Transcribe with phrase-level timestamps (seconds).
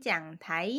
[0.00, 0.70] 讲台，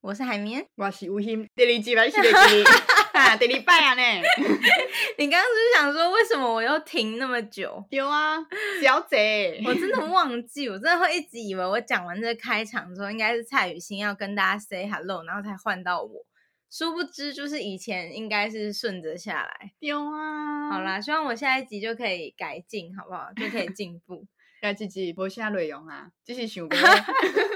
[0.00, 2.64] 我是海绵，我是吴昕，第二集还是第二集？
[3.14, 4.02] 啊，第二拜啊呢？
[5.16, 7.82] 你刚刚是不是想说，为什么我又停那么久？
[7.90, 8.36] 有啊，
[8.82, 16.26] 小姐，我真的忘记，我真的会一直以为我讲完这个开场之后，应该是蔡雨欣要跟大家 say hello，然后才换到我。
[16.68, 19.70] 殊不知，就是以前应该是顺着下来。
[19.78, 23.28] 有啊，好啦，希望我下一集就可以改进，好不好？
[23.36, 24.26] 就可以进步。
[24.60, 26.66] 下一集无啥内容啊，只是想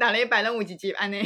[0.00, 1.18] 讲，哪礼拜拢有一集安呢，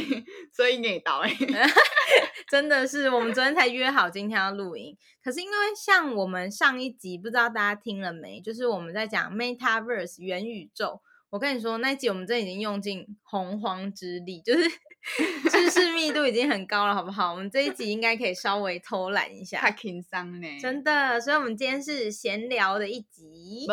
[0.51, 1.33] 所以硬到哎。
[2.51, 8.39] 真的是，我们昨天才约好今天要录音，可是因为像我们上一集，不知道大家听了没？
[8.41, 11.01] 就是我们在讲 Metaverse 元宇宙。
[11.31, 14.69] 我跟你说，那一集我们真已经用尽洪荒之力，就是
[15.49, 17.33] 知识密度已经很高了，好不好？
[17.33, 21.19] 我们这一集应该可以稍微偷懒一下，太轻松呢，真的。
[21.19, 23.65] 所以，我们今天是闲聊的一集，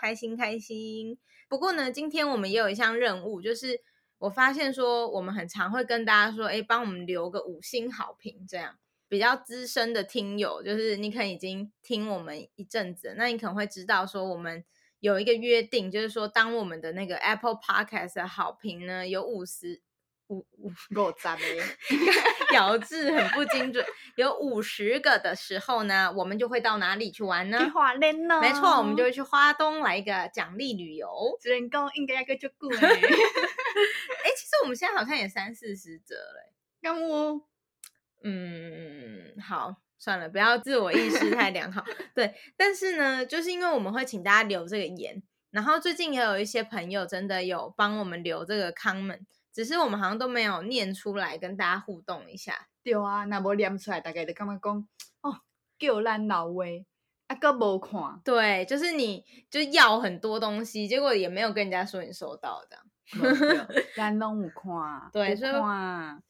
[0.00, 1.16] 开心开心。
[1.48, 3.80] 不过呢，今天我们也有一项任务，就是
[4.24, 8.76] 我发现说，我们很常会跟大家说，哎，帮我们留个五星好评，这样
[9.08, 14.64] 比较资深的听友，就是你可能已经听我们一阵子，那你可能会知道说我们。
[15.00, 19.82] 有一个约定，就是说，当我们的那个 Apple Podcast 的好评呢有五十
[20.28, 21.62] 五五够赞嘞，
[22.54, 23.84] 咬字很不精准，
[24.16, 27.58] 有五十个的时候呢，我们就会到哪里去玩呢？
[27.58, 28.40] 去花莲呢？
[28.40, 31.06] 没错，我们就会去花东来一个奖励旅游。
[31.42, 32.78] 人工应该要个就够了。
[34.24, 36.52] 哎，其实我们现在好像也三四十则了。
[36.80, 37.46] 干我，
[38.22, 39.76] 嗯，好。
[39.96, 41.82] 算了，不要自我意识太良好。
[42.14, 52.68] 对，但是呢，就是因为我们会请大家留这个言，然后最近也有一些朋友真的有帮我们留这个 comment，只是我们好像都没有念出来跟大家互动一下。
[52.82, 54.86] 对啊，那无念出来，大概就感觉讲
[55.22, 55.40] 哦，
[55.78, 56.64] 叫咱老话，
[57.28, 58.20] 啊，阁无看。
[58.22, 62.76] 对，就是你就要很多东西，结果也没有跟人家说你收到的。
[63.94, 65.52] 咱拢有看，对，所以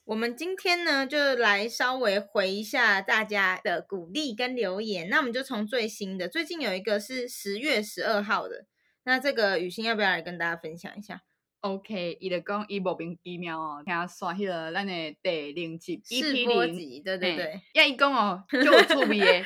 [0.04, 5.08] 我们今天呢，就来稍微回一下大家的鼓励跟留言。
[5.08, 8.66] 那我们就从最新的，最近有一个是十月十二号的，
[9.04, 11.22] 那这个雨欣要不要来跟大家分享一下
[11.64, 19.42] ？OK，伊就讲伊无名疫苗哦，听刷迄个咱的第零集试播集，对对对，呀伊讲哦，就有趣味诶，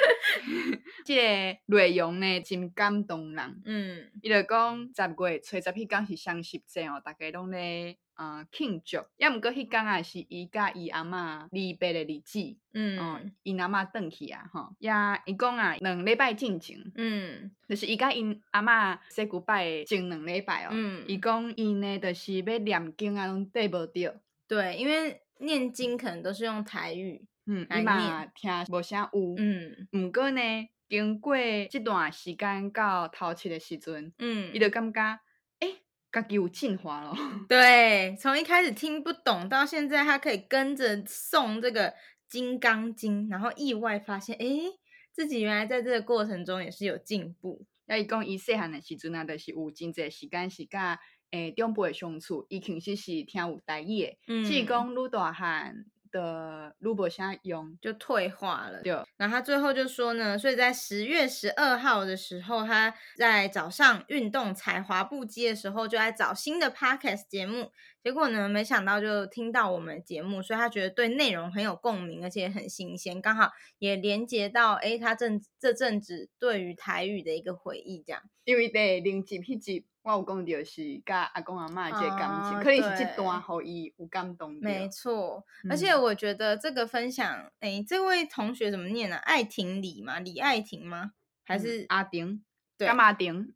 [1.06, 7.96] 即个内容呢真感动人，嗯，伊就讲十月初十迄天是双十节哦，大家拢咧。
[8.18, 8.98] 啊，庆祝！
[9.16, 12.56] 要毋过迄天啊，是伊甲伊阿嬷离别的日子。
[12.74, 20.70] 嗯，伊阿嬷转去啊，吼，呀，伊讲啊，两礼拜进前，嗯，就是伊甲伊阿嬷 say goodbye 前两礼拜哦。
[20.72, 24.20] 嗯，伊讲伊呢，就是要念经啊，拢对无着。
[24.48, 29.34] 对，因为念经可能都是用台语，嗯，伊嘛，听无啥有。
[29.38, 30.40] 嗯，毋过呢，
[30.88, 31.36] 经过
[31.70, 35.20] 即段时间到头七的时阵，嗯，伊就感觉。
[36.10, 37.14] 家己有进化了，
[37.48, 41.90] 对，从一开始听不懂到现在，他可以跟着诵这个
[42.28, 44.46] 《金刚经》，然后意外发现，哎，
[45.12, 47.66] 自己原来在这个过程中也是有进步。
[47.86, 50.98] 那伊讲伊细汉的时阵啊，就是有真侪时间是甲
[51.30, 55.84] 诶长辈相处，伊其实是听有台语的，嗯，只是讲愈大汉。
[56.10, 58.92] 的卢伯虾用就退化了，对。
[59.16, 67.70] 然后他最后就说呢，所以在十月十二号的时候，他在早上运动踩滑步机的时候，就在找新的 podcast 节目。
[68.02, 78.22] 结果呢，没想到就听到我们节目，所以他觉得对内容很有共鸣，而且很新鲜，刚好也连接到哎，他正这阵子对于台语的一个回忆，这样。
[78.44, 79.84] 因为在零几批集。
[80.08, 84.54] 我有讲到是甲阿公阿妈这个感情，可能是这段互伊有感动。
[84.54, 87.26] 没错，而且我觉得这个分享，
[87.60, 89.18] 哎、嗯欸，这位同学怎么念呢、啊？
[89.26, 90.18] 爱婷李吗？
[90.18, 91.12] 李爱婷吗？
[91.44, 92.42] 还是、嗯、阿丁？
[92.78, 93.52] 对，干阿丁？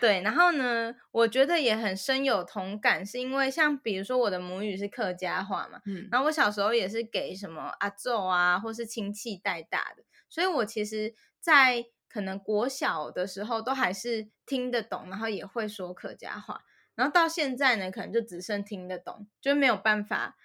[0.00, 16.62] 对，然后呢，我觉得也很深有同感，是因为像比如说我的母语是客家话嘛，嗯，然后我小时候也是给什么阿祖啊，或是亲戚带大的，所以我其实，在可能国小的时候都还是听得懂，然后也会说客家话，
[16.94, 20.36] 然后到现在呢，可能就只剩听得懂，就没有办法，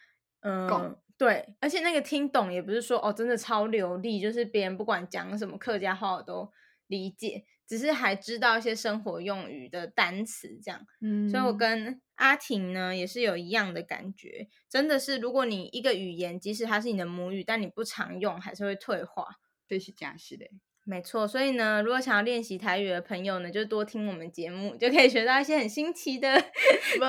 [0.41, 6.51] 嗯，懂对，而且那个听懂也不是说哦，真的超流利，就是别人不管讲什么客家话我都
[6.87, 19.37] 理解，只是还知道一些生活用语的单词这样，嗯，所以我跟阿婷呢也是有一样的感觉，真的是如果你一个语言即使它是你的母语，但你不常用，还是会退化，
[19.67, 20.45] 这是假是的。
[20.85, 26.43] 没错，所以呢，如果想要练习台语的朋友呢，就多听我们节目，就可以学到一些很新奇的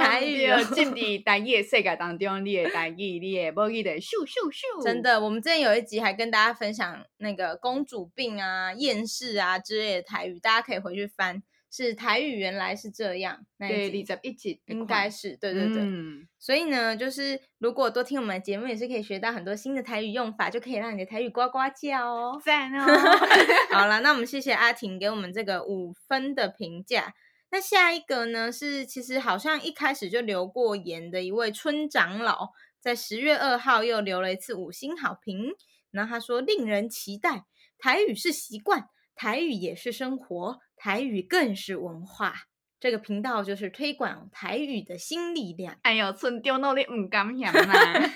[0.00, 0.62] 台语哦。
[0.72, 0.94] 进入
[1.24, 4.84] 台语的世界当中，你的台语，你的母语的咻咻咻。
[4.84, 11.42] 真的，我们之前有一集还跟大家分享那个公主病啊、厌世啊之类的台语，大家可以回去翻
[11.76, 13.90] 是台语原来是这样，对，
[14.22, 22.86] 一起应该是对对对，嗯、所以呢，就是如果多听我们的节目，也是可以学到很多新的台语用法，就可以让你的台语呱呱叫哦，赞哦。
[23.74, 27.12] 好了，那我们谢谢阿婷给我们这个五分的评价。
[27.50, 35.50] 那下一个呢，是其实好像一开始就留过言的一位村长老，在十月二号又留了一次五星好评，
[35.90, 37.46] 然后他说令人期待，
[37.76, 38.90] 台语是习惯。
[39.16, 42.34] 台语也是生活，台语更是文化。
[42.80, 45.78] 这个频道就是推广台语的新力量。
[45.82, 48.10] 哎呦，村长老你唔敢想啦！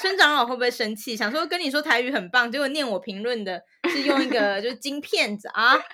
[0.00, 1.14] 村长老会不会生气？
[1.14, 5.84] 想说跟你说台语很棒，结果念我评论的是用一个就是金片子啊，哈，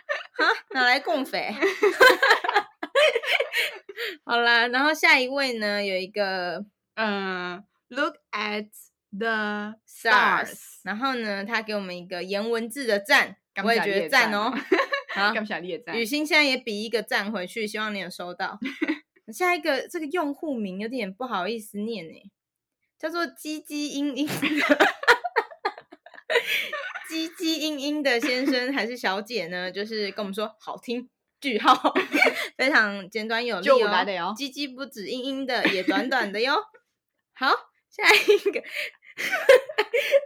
[0.71, 1.53] 拿来共匪。
[4.25, 8.69] 好啦，然后下一位呢，有一个嗯、uh,，Look at
[9.11, 10.61] the stars。
[10.85, 13.39] 然后呢，他给我们一个颜文字的赞。
[13.63, 14.51] 我也觉得赞哦，
[15.93, 18.59] 好，雨欣现在也比一个赞回去，希望你有收到。
[19.33, 22.31] 下一个这个用户名有点不好意思念诶，
[22.99, 24.77] 叫做唧唧嘤嘤的，
[27.09, 29.71] 唧唧嘤嘤的先生还是小姐呢？
[29.71, 31.09] 就是跟我们说好听，
[31.41, 31.95] 句号，
[32.59, 34.35] 非常简短有力哦。
[34.37, 36.57] 唧唧不止嘤嘤的，也短短的哟。
[37.33, 37.49] 好，
[37.89, 38.63] 下一个，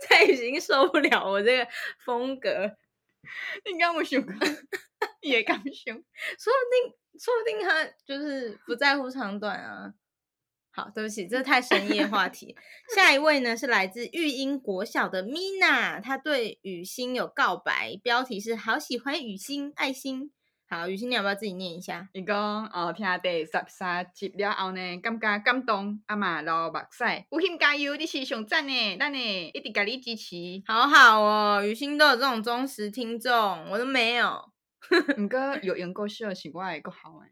[0.01, 1.69] 蔡雨欣受不了我这个
[2.05, 2.77] 风格。
[3.65, 4.21] 你刚不想？
[5.21, 5.95] 也刚想？
[5.95, 9.93] 说不定，说不定他就是不在乎长短啊。
[10.71, 12.55] 好，对不起，这太深夜话题。
[12.95, 20.33] 下一位呢是来自育英国小的 Mina，她对雨欣有告白，标题是“好喜欢雨欣”，爱心。
[20.69, 22.09] 好，雨欣，你要不要自己念一下？
[22.13, 27.05] 伊讲哦，听第十三集了后呢，感觉感动，阿妈流目屎。
[27.31, 30.35] 雨欣加油，你是上赞呢，咱呢一直给你支持。
[30.67, 34.51] 好好哦，雨欣都有这种忠实听众，我都没有。
[35.17, 37.31] 唔过 有缘故事是我的个好诶。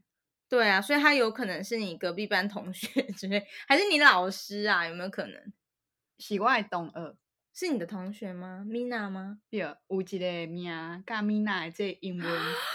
[0.49, 4.87] 对啊，所以他有可能是你隔壁班同学之类，还是你老师啊？
[4.87, 5.53] 有没有可能？
[6.21, 7.17] 是我的同学。
[7.57, 9.39] 是你的同学吗？Mina 吗？
[9.49, 10.65] 对，有一个名
[11.07, 12.27] 甲 Mina 的这英文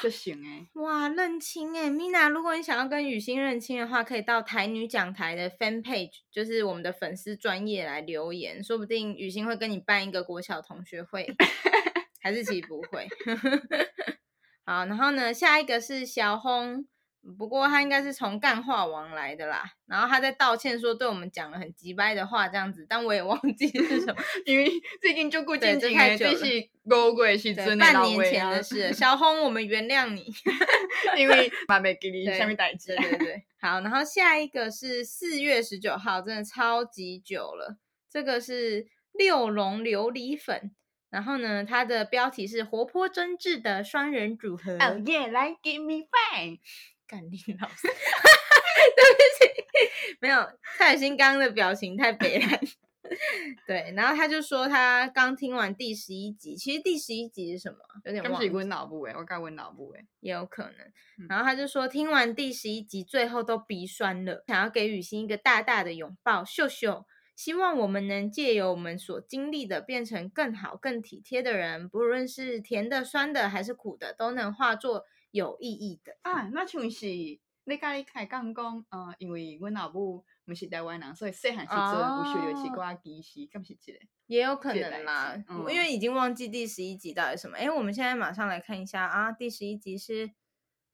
[0.02, 0.70] 就 行诶。
[0.76, 11.28] 哇，认亲诶，Mina，如果你想要跟雨欣认亲的话，可以到台女讲台的 fan page，就是我们的粉丝专业来留言，说不定雨欣会跟你办一个国小同学会，
[12.22, 13.06] 还是其实不会。
[14.64, 16.88] 好，然后呢，下一个是小红。
[17.38, 24.72] 不过他应该是从干话王来的啦，然后他在道歉说对我们讲了很机掰的话这样子，但我也忘记是什么， 因为
[25.02, 28.92] 最近就过近几年，这是五鬼是真的半年前的事。
[28.96, 30.26] 小红，我们原谅你，
[31.18, 32.96] 因为 妈没给你下面代志。
[32.96, 37.78] 对对对，好，然后下一个是四月十九号，真的超级久了。
[38.10, 40.72] 这个是六龙琉璃粉，
[41.12, 44.72] 然后呢，它的标题是活泼真挚的双人组合。
[44.80, 46.58] Oh yeah, like give me five.
[47.10, 49.66] 干你老 师，对不起，
[50.22, 50.48] 没有
[50.78, 52.62] 蔡心刚的表情太悲哀。
[53.66, 57.78] 对，然后他就说他刚听完第十一集，其实第十一集是什么？
[58.06, 58.50] 有点忘记。
[58.52, 61.28] 温脑部哎，我刚温脑部哎，也有可能。
[61.28, 67.08] 然后他就说听完第十一集，最后都鼻酸了，想要给雨欣一个大大的拥抱，秀秀。
[67.36, 75.06] 希望我们能借由我们所经历的，变成更好、更体贴的人，不论是甜的、酸的还是苦的，都能化作。
[75.32, 84.00] 有意义的啊，那像是你甲你开讲讲，呃，因为阮老母毋是台湾人，所以细汉时阵有学着一寡知识，敢是这个？
[84.26, 87.58] 也有可能啦，嗯、因为已经忘记第十一集到底什么。
[87.58, 90.32] 哎，我们现在马上来看一下啊，第十一集是，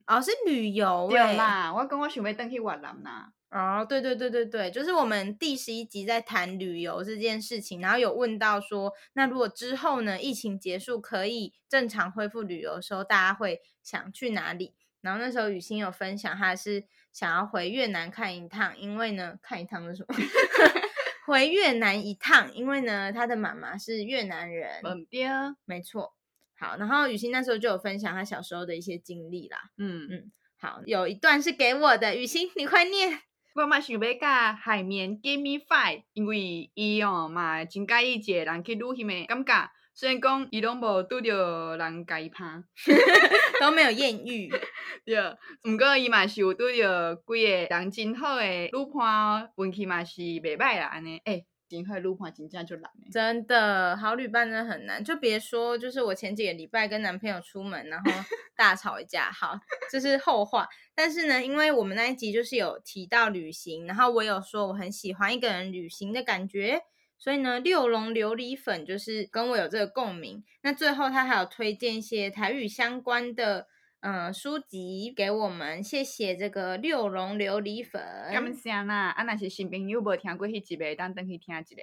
[0.08, 1.08] 哦，是旅游。
[1.10, 3.34] 对啦，我讲我想要登去越南啦。
[3.51, 14.73] 哦，对对对对对，就是我们第十一集在谈旅游这件事情，然后有问到说，那如果之后呢，疫情结束可以正常恢复旅游的时候，大家会想去哪里？
[14.99, 16.83] 然后那时候雨欣有分享，她是
[17.13, 20.15] 想要回越南看一趟，因为呢，看一趟是什么？
[21.25, 24.81] 回越南一趟，因为呢，她的妈妈是越南人。
[24.83, 26.13] 嗯，对啊，没错。
[26.57, 29.59] 好，然后雨欣那时候就有分享她小时候的一些经历啦。
[29.77, 33.21] 嗯嗯，好，有一段是给我的，雨欣你快念。
[33.55, 39.71] 我嘛想要甲海绵 give me five，因为伊哦嘛真介意一个人去旅行的感觉。
[39.93, 42.43] 虽然讲伊拢无拄着人甲伊拍，
[43.62, 44.51] 都没有艳遇。
[45.05, 45.17] 对，
[45.63, 51.21] 毋过伊嘛是有拄着几个人真好诶女伴，运气嘛是袂歹啦安尼。
[51.24, 58.12] 诶、欸今后路况真正就难，真的好旅伴真的很难，就别说，就是我前几个礼拜跟男朋友出门，然后
[58.55, 59.60] 大吵一架，好，
[59.91, 60.67] 这是后话。
[60.93, 66.81] 但是呢，因为我们那一集就是有提到旅行，然后我有说我很喜欢一个人旅行的感觉，
[67.17, 70.43] 所以呢，六龙琉璃粉就是跟我有这个共鸣。
[70.62, 73.67] 那最后他还有推荐一些台语相关的。
[74.07, 78.00] 嗯书籍给我们，谢谢这个六龙琉璃粉。
[78.31, 81.75] 感谢啦，啊那是新朋友没听过迄集的，当等去听一下。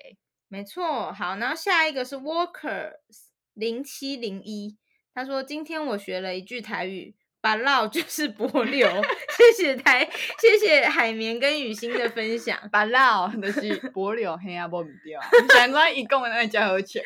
[0.47, 2.93] 没错，好，然后下一个是 Walker
[3.55, 4.79] 零七零一，
[5.12, 7.17] 他说今天我学了一句台语。
[7.41, 8.88] 把烙就是帛琉，
[9.37, 10.09] 谢谢台，
[10.41, 12.57] 谢谢海绵跟雨欣的分享。
[12.71, 15.21] 把烙就是 帛琉，嘿啊，剥不掉。
[15.57, 17.02] 难怪一共那加好钱。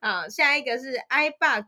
[0.00, 1.66] 好，下一个是 iBug，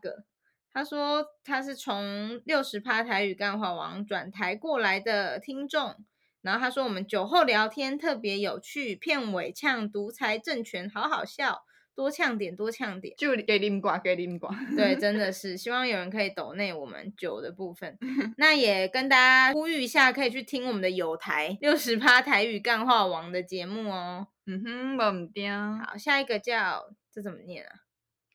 [0.73, 5.95] 他说他是从六十趴台语干话王转台过来的听众，
[6.41, 11.63] 然后他说我们酒后聊天特别有趣，片尾呛独裁政权，好好笑。
[11.95, 14.49] 多呛点，多呛点，就给你们挂，给你们挂。
[14.73, 17.97] 对，真的 是希望有人可以抖内我们酒的部分。
[18.37, 24.27] 那也跟大家呼吁一下，可以去听我们的有台六十趴台语干话王的节目哦。
[24.45, 25.49] 嗯哼，没唔对。
[25.49, 27.71] 好，下一个叫这怎么念啊？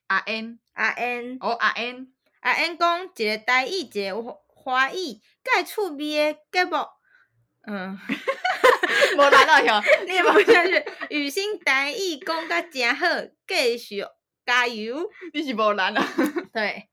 [0.05, 2.13] 阿 N，阿 N，哦，阿 N，
[2.45, 6.77] 阿 N 讲一个台语，一个华语，介趣味的节目。
[7.65, 7.97] 嗯。
[9.17, 10.85] 无难到 哟，你无下去。
[11.09, 13.07] 雨欣台语讲甲真好，
[13.47, 14.05] 继续
[14.45, 15.09] 加油。
[15.33, 16.07] 你是无难啊？
[16.53, 16.87] 对，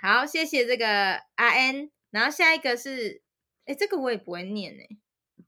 [0.00, 1.90] 好，谢谢这个阿 N。
[2.12, 3.22] 然后下一个是，
[3.64, 4.88] 哎，这个我也不会念诶。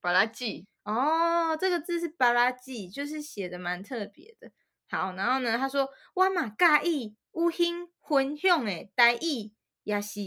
[0.00, 0.66] 巴拉吉。
[0.82, 4.50] 哦，这个字是巴拉吉，就是写的蛮特别的。
[4.90, 9.52] 好，然后呢，他说我嘛介意有幸分享的台语
[9.84, 10.20] 也是。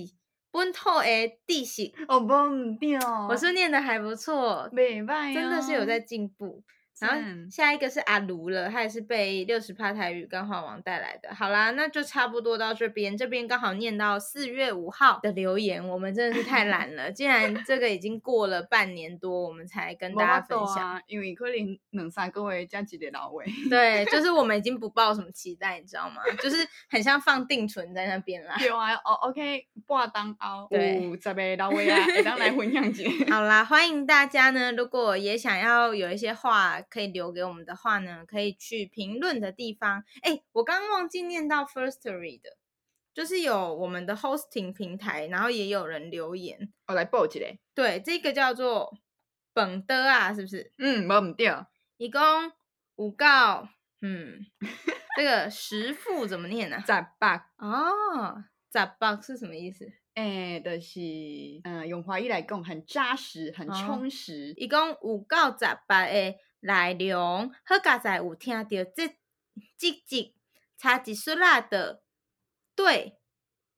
[0.53, 6.61] 本土的知识，哦，不唔对哦，我是念的还不错，袂歹、啊真的是有在进步。
[7.01, 7.17] 然后
[7.49, 11.33] 下一个是阿卢了，他也是被六十趴台语干话王带来的。
[11.33, 17.09] 好啦，那就差不多到这边，这边刚好念到四月五号的留言，我们真的是太懒了。
[17.11, 23.45] 既然这个已经过了半年多，我们才跟大家分享，啊、因为可能两三个月加几点老位。
[23.67, 26.21] 对，就是我们已经不抱什么期待，你知道吗？
[26.39, 28.55] 就是很像放定存在那边啦。
[28.59, 33.09] 对啊，哦，OK，挂档哦，对，十个老位啊，会当来分享一下。
[33.33, 36.79] 好啦，欢迎大家呢，如果也想要有一些话。
[36.91, 40.03] 可以留给我们的话呢，可以去评论的地方。
[40.21, 42.57] 哎，我刚刚忘记念到 Firstory 的，
[43.13, 46.71] 就是有我们的 hosting 平台，然后也有人留言。
[46.87, 47.39] 我来报一下。
[47.73, 48.97] 对，这个叫做
[49.53, 50.71] 本的啊，是不是？
[50.77, 51.49] 嗯，没唔对。
[51.97, 52.21] 一共
[52.97, 53.69] 五告，
[54.01, 54.45] 嗯，
[55.15, 56.83] 这个十副怎么念呢？
[56.85, 57.51] 十八。
[57.57, 58.43] 哦，
[58.73, 59.89] 十八是什么意思？
[60.13, 60.99] 哎，就是
[61.63, 64.53] 嗯，用华语来讲，很扎实，很充实。
[64.57, 66.37] 一共五告十八诶。
[66.61, 69.07] 内容好佳哉有听到这
[69.77, 70.35] 这集
[70.77, 72.03] 差一丝啦的
[72.75, 73.17] 对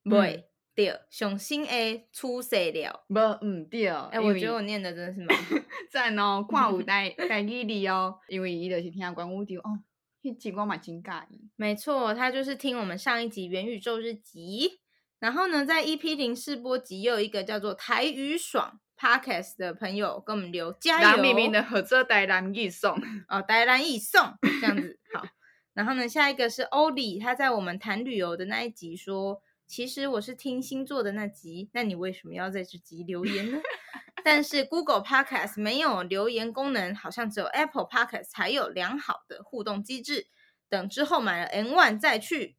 [0.04, 9.80] 袂对雄心的出色了，无毋对，哎，我觉得我念的真的是蛮赞哦，看有带带语力哦，因为伊就是听关于就哦，
[10.22, 14.80] 迄集我嘛真介意，没错，他就是听我们上一集元宇宙日集，
[15.20, 18.80] 然后呢，在 EP 零试播集又有一个叫做台语爽。
[19.04, 22.96] Podcast 的朋友跟我们留加油，明明的合作台南易送
[23.28, 25.26] 哦，台南易送这样子 好。
[25.74, 33.60] 然后呢，下一个是欧里，他在我们谈旅游的那一集说，其实我是听星座的那集，那你为什么要在这集留言呢？
[34.24, 40.28] 但是 Google Podcast 没有留言功能，好像只有 Apple Podcast 才有良好的互动机制。
[40.70, 42.56] 等之后买了 N1 再去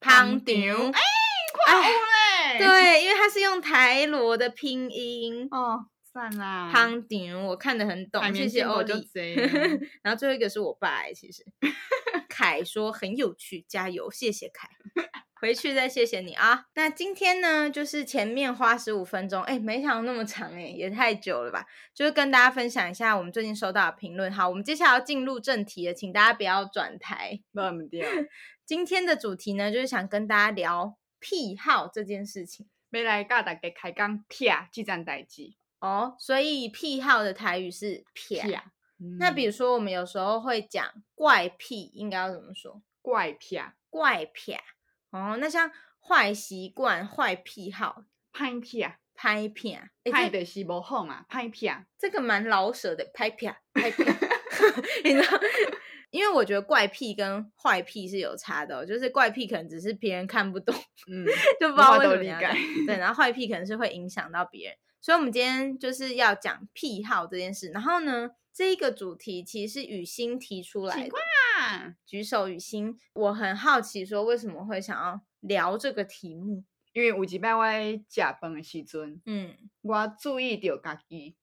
[0.00, 2.05] 胖顶哎。
[2.58, 6.70] 对，因为它是用台罗的拼音哦，算啦。
[6.72, 8.92] 汤顶，我看得很懂，谢谢欧弟。
[10.02, 11.44] 然后最后一个是我爸，其实
[12.28, 14.68] 凯说很有趣，加油，谢谢凯。
[15.38, 16.64] 回去再谢谢你啊。
[16.74, 21.66] 那今天呢，就是前面花十五分钟，哎，没想到那么长，哎，也太久了吧？
[21.94, 24.32] 就是跟大家分享一下我们最近收到的评论。
[24.32, 27.38] 好，我们接下来要进入正题了，请大家不要转台。
[28.64, 30.96] 今天的主题呢，就是想跟大家聊。
[31.28, 38.40] 癖好这件事情，没来教大家开讲癖这件代志哦，所以癖好的台语是癖。
[38.98, 42.80] 嗯、那比如说，我们有时候会讲怪癖，应该要怎么说？
[43.02, 44.54] 怪癖，怪癖。
[45.10, 51.26] 哦，那像坏习惯、坏癖好、歹癖、歹癖，歹的是不好嘛？
[51.28, 51.68] 歹癖，
[51.98, 54.04] 这个蛮老舍的，歹癖，歹癖，
[55.02, 55.40] 你知道？
[56.10, 60.74] 因为我觉得怪癖跟坏癖是有差的，就是怪癖可能只是别人看不懂，
[61.10, 61.26] 嗯，
[61.60, 62.38] 就不知道为什么要
[62.86, 67.68] 对，然后坏癖可能是会影响到别人，所以我们今天就是要讲癖好这件事。
[67.70, 71.14] 然后呢，这一个主题其实是雨欣提出来的，
[72.06, 76.64] 举手雨欣，我很好奇说为什么会想要聊这个题目？
[76.92, 81.36] 因为有一摆我在吃饭的时阵，嗯，我注意到家己。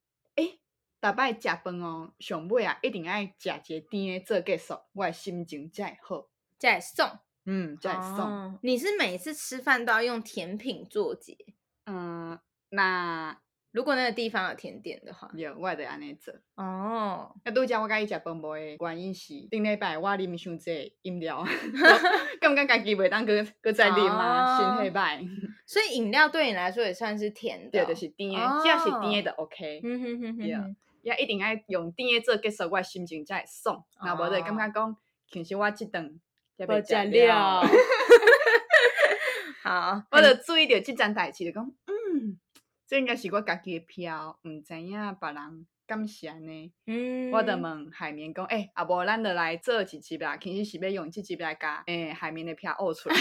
[1.04, 8.58] 大摆食饭哦，上尾啊，一定爱食一个甜的做结束，我的心情才会好，才会爽，嗯，才会爽。
[8.62, 11.36] 你是每次吃饭都要用甜品做结？
[11.88, 13.38] 嗯，那
[13.74, 16.34] 如果那个地方有甜点的话，有，我得安尼做。
[16.56, 18.34] 哦，那拄则我甲伊食饭。
[18.38, 21.46] 无的原因是，顶礼拜我啉伤济饮料，
[22.40, 25.28] 感觉家己袂当搁搁再啉啊，心太歹。
[25.66, 29.82] 所以饮料对你来说也算是甜的，对，就是甜的，只要是甜的 OK。
[29.84, 33.84] 嗯哼哼哼，也一定爱用甜的做结束，我心情才会爽。
[34.04, 34.98] 那无就感觉讲，
[35.30, 36.20] 其实我这顿
[36.56, 36.94] 也袂食
[37.28, 37.62] 了。
[39.62, 42.40] 好，我就注意到这件代志，就讲，嗯，
[42.88, 46.74] 这应该是我家己的票，毋知影别人感谢呢。
[46.86, 53.16] 嗯，我就问海绵讲，诶、欸，啊无咱就来做一集啦，其实是要用即集来甲诶、欸、海绵的票呕出来。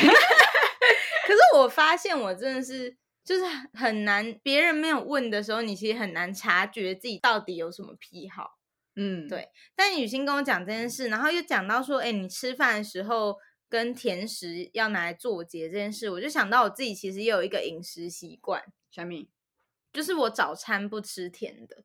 [1.27, 8.59] 可是我发现我真的是，就是很难，别人没有问的时候，你其实很难察觉自己到底有什么癖好。
[8.97, 9.49] 嗯，对。
[9.75, 13.37] 但雨欣跟我讲这件事，然后又讲到说，诶、欸，你吃饭的时候。
[13.73, 19.31] 跟甜食要拿来做结这件事，我就想到我自己其实也有一个饮食习惯，小米，
[19.91, 21.83] 就是我早餐不吃甜的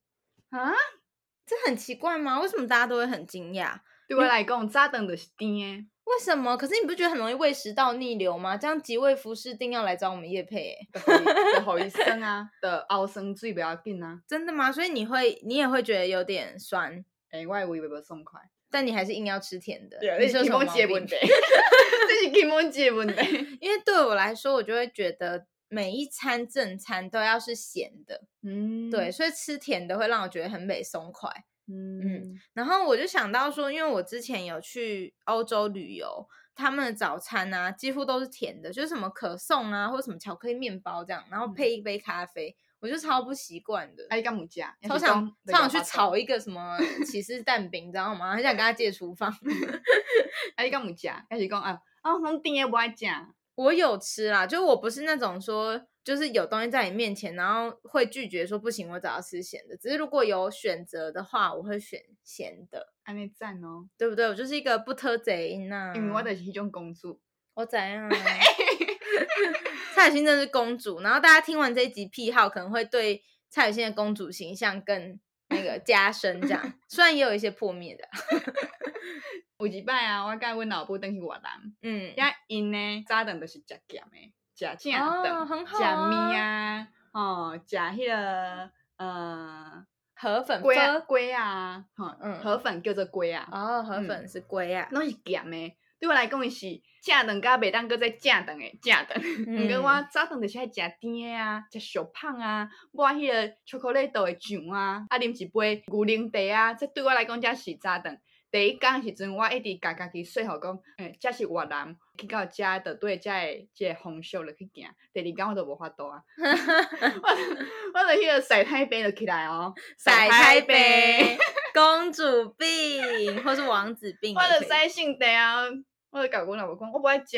[0.49, 0.73] 啊，
[1.47, 2.41] 这很奇怪吗？
[2.41, 3.79] 为什么大家都会很惊讶？
[4.05, 6.55] 对我来讲，早餐就是甜的，为什么？
[6.55, 8.55] 可是你不觉得很容易胃食道逆流吗？
[8.55, 10.77] 这样吉味福士定要来找我们业配，
[11.53, 14.71] 的好医生啊的熬生最不要紧啊，真的吗？
[14.71, 17.03] 所以你会，你也会觉得有点酸？
[17.31, 18.39] 哎，我以为会不会爽快？
[18.69, 21.15] 但你还是硬要吃甜的，对，这是基本问题，
[22.07, 23.17] 这是基本问题。
[23.61, 31.29] 因为对我来说，我就会觉得每一餐正餐都要是咸的，嗯，对，所以吃甜的会让我觉得很美松快，
[31.67, 32.39] 嗯嗯。
[32.53, 42.55] 然后我就想到说，因为我之前有去欧洲旅游，他们的早餐啊几乎都是甜的，就是什么可颂啊，或者什么巧克力面包这样，然后配一杯咖啡。
[42.79, 48.35] 我就超不习惯的，哎，干母家，超想超想去炒一个什么起司蛋饼，你知道吗？
[48.35, 49.33] 很想跟他借厨房。
[50.55, 53.33] 哎，干母家，开始讲啊，啊，我顶也不爱讲。
[53.55, 59.75] 我有吃啦，就我不是那种说，就是有东西在你面前，然后会拒绝说不行，我只要吃咸的。
[59.75, 62.93] 只是如果有选择的话，我会选咸的。
[63.03, 64.25] 安尼赞哦，对不对？
[64.25, 67.19] 我就是一个不偷贼呐，因为我就是一种公主。
[67.55, 68.09] 我怎样？
[69.93, 78.07] 蔡雨欣真是公主，然后大家听完这一集癖好，可能会对蔡雨欣的公主形象更那个 加深，这样虽然也有一些破灭的。
[79.59, 82.13] 有一摆啊，我跟阮老母登去越南，嗯，
[82.47, 84.91] 因呢早顿都是食咸的，食正
[85.21, 85.77] 顿，食
[86.09, 91.85] 面啊，哦，食迄个呃河粉龟啊龟啊，
[92.19, 95.77] 嗯，河粉叫做龟啊，哦，河粉是龟啊，拢是咸的。
[95.99, 96.67] 对我来讲，伊是
[97.03, 99.19] 正顿甲袂当搁再正顿的正顿。
[99.47, 108.19] 毋过我早顿就是爱食甜的啊，食小胖啊，抹迄个巧克力豆的酱啊，啊啉一杯牛奶茶啊，这对我来讲才是早顿。
[108.49, 114.89] 第一工时阵，我一直甲家己说服讲，诶，这是越南去到遮着对遮个这个风俗落去行。
[115.13, 121.37] 第二工我都无法度啊， 我我着迄个晒太白就起来哦， 晒太白，
[121.73, 125.63] 公主病或是王子病，我着晒性地啊。
[126.09, 127.37] 我就甲阮老母讲，我不爱食，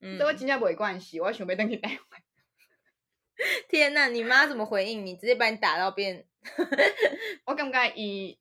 [0.00, 2.22] 嗯、所以我真正袂关系，我想要等去台湾。
[3.68, 5.16] 天哪，你妈怎么回应你？
[5.16, 6.26] 直接把你打到变？
[7.46, 8.38] 我感觉伊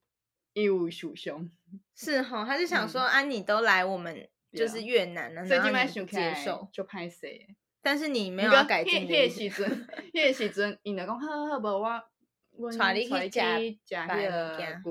[0.53, 1.49] 伊有受伤。
[1.99, 7.47] 是哈，他就想说，安妮、嗯啊、都来我们就是越南了，所以然后接受就拍谁。
[7.81, 9.07] 但是你没有要改进。
[9.07, 12.03] 迄个时阵，迄个时阵，伊就讲好好好，无我
[12.59, 14.81] 我带你去食迄个牛奶茶。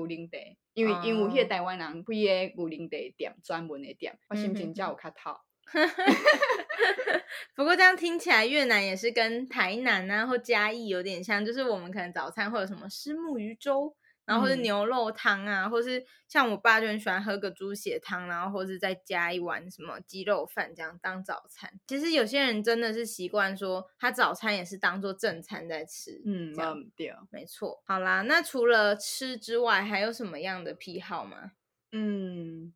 [0.73, 5.37] 因为因为迄个台湾人开个牛奶茶店专门的店，我心情才有较透。
[7.55, 13.95] 不过这样听起来，越南也是跟台南啊或嘉义有点像，就是我们可能早餐会有什么虱目鱼粥。
[14.27, 21.79] 然后或是牛肉汤啊，嗯、或是像我爸就很喜欢喝个猪血汤，然后或是再加一碗什么鸡肉饭这样当早餐。
[21.87, 26.21] 其实有些人真的是习惯说，他早餐也是当做正餐在吃。
[26.25, 27.81] 嗯，这样对，没错。
[27.85, 31.53] 好啦，那除了吃之外，还有什么样的癖好吗？
[31.93, 32.73] 嗯，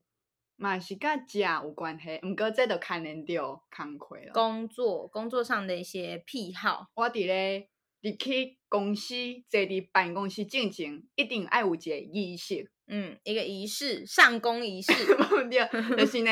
[0.56, 4.32] 嘛是跟食有关系，不过这都看人到工课了。
[4.32, 7.68] 工作工作上的一些癖好，我伫咧。
[8.02, 9.14] 入去公司
[9.48, 14.92] 坐伫办公室进前，一定爱有一个仪式，嗯，一个仪式，上工仪式，
[15.50, 16.32] 对，就是呢，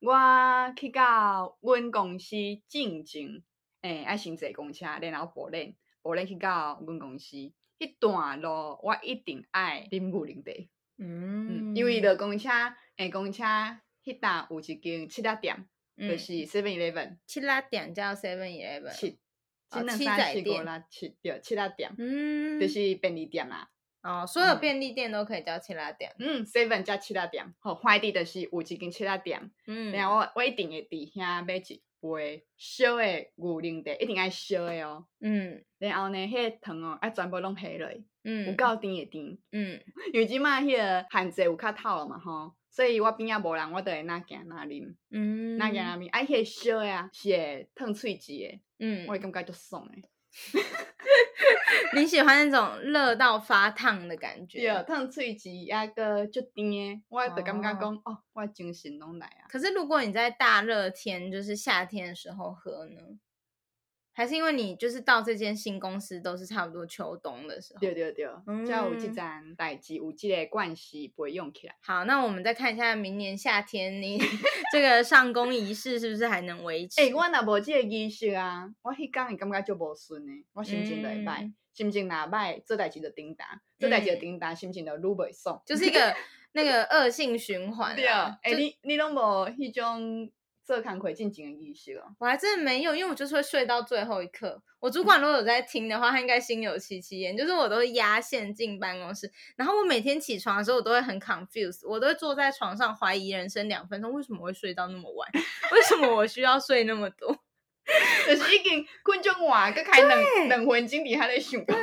[0.00, 3.42] 我去到阮公司进前，
[3.82, 7.36] 诶、欸，爱先坐公车，然后步练，步练去到阮公司，
[7.78, 8.48] 迄段路
[8.82, 10.32] 我一定爱啉牛奶。
[10.32, 12.48] 茶，嗯，嗯，因为的公车，
[12.96, 13.44] 诶、欸，公车
[14.04, 18.92] 迄搭有一间七仔店，嗯、就是 Seven Eleven，七仔店叫 Seven Eleven。
[18.98, 19.18] 七
[19.70, 19.82] 仔
[20.42, 23.70] 店，七对七仔店，嗯，就是便利店啦。
[24.02, 26.14] 哦，所有便利店都可以叫七仔店。
[26.18, 29.50] 嗯，seven 加七仔店，好，快递的是有一间七仔店。
[29.66, 33.04] 嗯，然后我我一定会伫遐买一杯烧的
[33.36, 35.06] 牛奶茶，一定爱烧的哦。
[35.20, 37.88] 嗯，然后呢，迄个糖哦，爱全部拢下落，
[38.24, 39.38] 嗯，有够甜的甜。
[39.52, 39.78] 嗯，
[40.14, 44.94] 因为即卖迄个限制有较透了嘛吼，所以我边仔无人，我都会哪行哪啉。
[45.10, 48.60] 嗯，哪行哪啉，爱迄个烧的啊，是会烫喙舌的。
[48.78, 50.08] 嗯，我会感觉足爽的。
[51.96, 54.60] 你喜欢那种热到发烫的感觉？
[54.60, 59.48] 对，烫喙舌抑个就甜的，我就感觉讲哦，哦，我精神拢来啊。
[59.48, 63.00] 可是如果你在大热天，就是夏天的时候喝呢？
[64.12, 67.80] 还是因为你就是到这间新公司都是差不多秋冬的时候？
[67.80, 68.26] 对对对，
[68.66, 71.74] 只要有这盏代志，有这个关系不会用起来。
[71.80, 74.18] 好，那我们再看一下明年夏天你
[74.72, 77.00] 这个上工仪式是不是还能维持？
[77.00, 83.46] 哎、欸，我若无这个仪式啊，我迄天会感觉就无顺呢，我心情就会歹，嗯、心情若歹，做代志就顶当，
[83.78, 86.14] 做代志就顶当，心情就愈袂爽，就是一个
[86.52, 87.94] 那个恶性循环。
[87.94, 90.30] 对啊，哎、欸，你你拢无迄种。
[90.70, 94.62] 这康亏进警的仪式哦，我还真的没有，因为我就是会睡到最后一刻。
[94.78, 97.36] 我主管如果有在听的话，他应该心有戚戚焉。
[97.36, 105.28] 就是我都会压线进办公室，然后我每天起床的时候，我都会很 confused，我都会坐在床上怀疑人生两分钟，为什么会睡到那么晚？
[105.72, 107.36] 为什么我需要睡那么多？
[108.28, 111.64] 就是已经困就晚，个开冷冷魂经底下在想。
[111.64, 111.76] 对，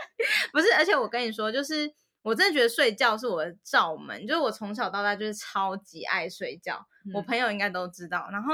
[0.52, 1.90] 不是，而且我跟你说，就是。
[2.26, 8.28] 我真的觉得睡觉是我的罩门，就是我从小到大就是超级爱睡觉，嗯、我朋友应该都知道。
[8.32, 8.52] 然后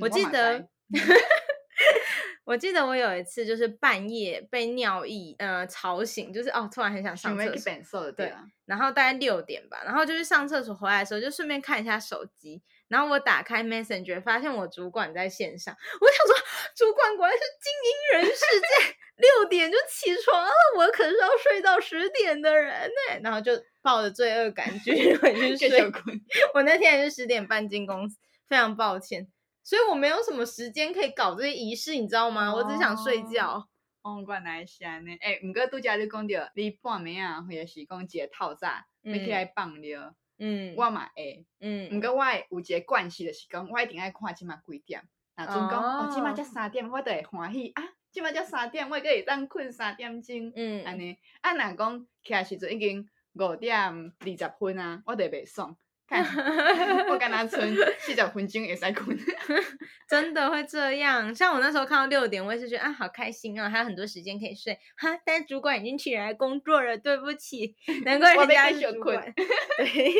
[0.00, 0.66] 我记得，嗯、
[2.44, 7.44] 我记得我有一次就是半夜被尿意呃吵醒，就是哦突然很想上厕
[7.84, 8.32] 所，对，
[8.64, 16.34] 然后大概六点吧，然后就去上厕所，回来的时候就顺便看一下手机，然后我打开 Messenger 发现我主管在线上， 我想说
[16.80, 18.96] 主管果然是精英人士在。
[19.20, 23.20] 六点就起床了，我可是要睡到十点的人呢。
[23.22, 25.78] 然后就抱着罪恶感继续回去睡。
[26.54, 28.16] 我那天也是十点半进公司，
[28.48, 29.30] 非常抱歉，
[29.62, 32.48] 所以我没有什么时间可以搞这些仪式，你知道吗？
[32.50, 33.68] 哦、我只想睡觉。
[34.00, 35.14] 哦，原来是安尼。
[35.16, 38.68] 哎，唔过拄则你讲着你半暝啊，或者是讲一个透早，
[39.02, 40.14] 要起来放尿。
[40.38, 41.44] 嗯，我嘛会。
[41.60, 45.02] 嗯，唔过我有一个惯习，就是讲我一定爱看今嘛几点。
[45.40, 47.82] 那阵讲哦，即摆才三点，我就会欢喜啊。
[48.10, 50.52] 即摆才三点，我可会当困三点钟。
[50.54, 51.16] 嗯，安尼。
[51.40, 55.74] 啊，若讲起来时阵已经五点二十分啊，我就袂爽。
[56.10, 56.24] 看，
[57.08, 59.16] 我敢若剩四十分钟会使困。
[60.08, 61.32] 真的会这样？
[61.32, 64.76] 像我那时候看到六点，我也是觉得啊，好开心啊，还有很多时间可以睡。
[64.96, 69.22] 哈，但是主管已经起来工作了，对不起，难怪人家是主管。
[69.78, 70.12] 对，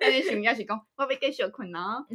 [0.00, 2.06] 而且想要是讲，我要继续困哦。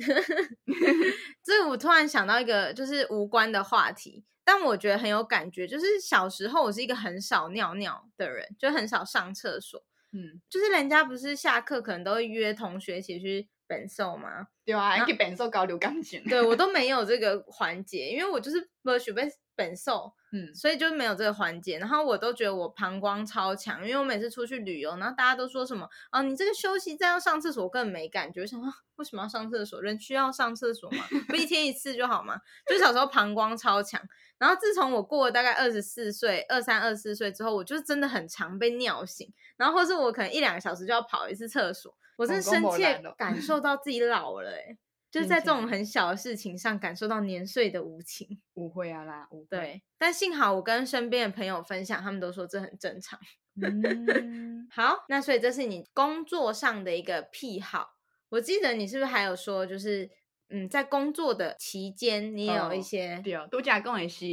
[1.44, 4.24] 这我突然想到一个就是无关的话题。
[4.46, 9.84] 但我觉得很有感觉，就是小时候我是一个很少尿尿的人，就很少上厕所。
[10.12, 14.48] 嗯，就是人家不是下课可能都会约同学一起去本寿吗？
[14.66, 16.24] 对啊，一去本寿搞流感情。
[16.24, 21.78] 对，我都没有这个 环节，因为我就是不许被本瘦，嗯，所以就没有这个环节。
[21.78, 28.42] 然后我都觉得我膀胱超强，因为我每次出去旅游，然后大家都说什么啊，你这个休息站要上厕所，我根本没感觉。
[28.42, 29.82] 我想说为什么要上厕所？
[29.82, 31.04] 人需要上厕所吗？
[31.28, 32.40] 不一天一次就好吗？
[32.66, 34.02] 就小时候膀胱超强。
[34.38, 44.78] 然后自从我过了大概二十四岁、二三、二四岁之后，我就是真的很常被尿醒，然后或是我可能一两个小时就要跑一次厕所，我真的深切感受到自己老了，哎，
[45.12, 48.42] 就是在这种很小的事情上感受到年岁的无情。
[48.56, 49.48] 误会啊啦，误会。
[49.50, 53.20] 对，但幸好我跟身边的朋友分享，他们都说这很正常。
[53.62, 57.98] 嗯，好，那所以这是你工作上的一个癖好。
[58.30, 60.10] 我记得你是不是还有说，就是。
[60.52, 64.26] 嗯，在工作的期间，你也有一些、哦、对，拄则讲的是，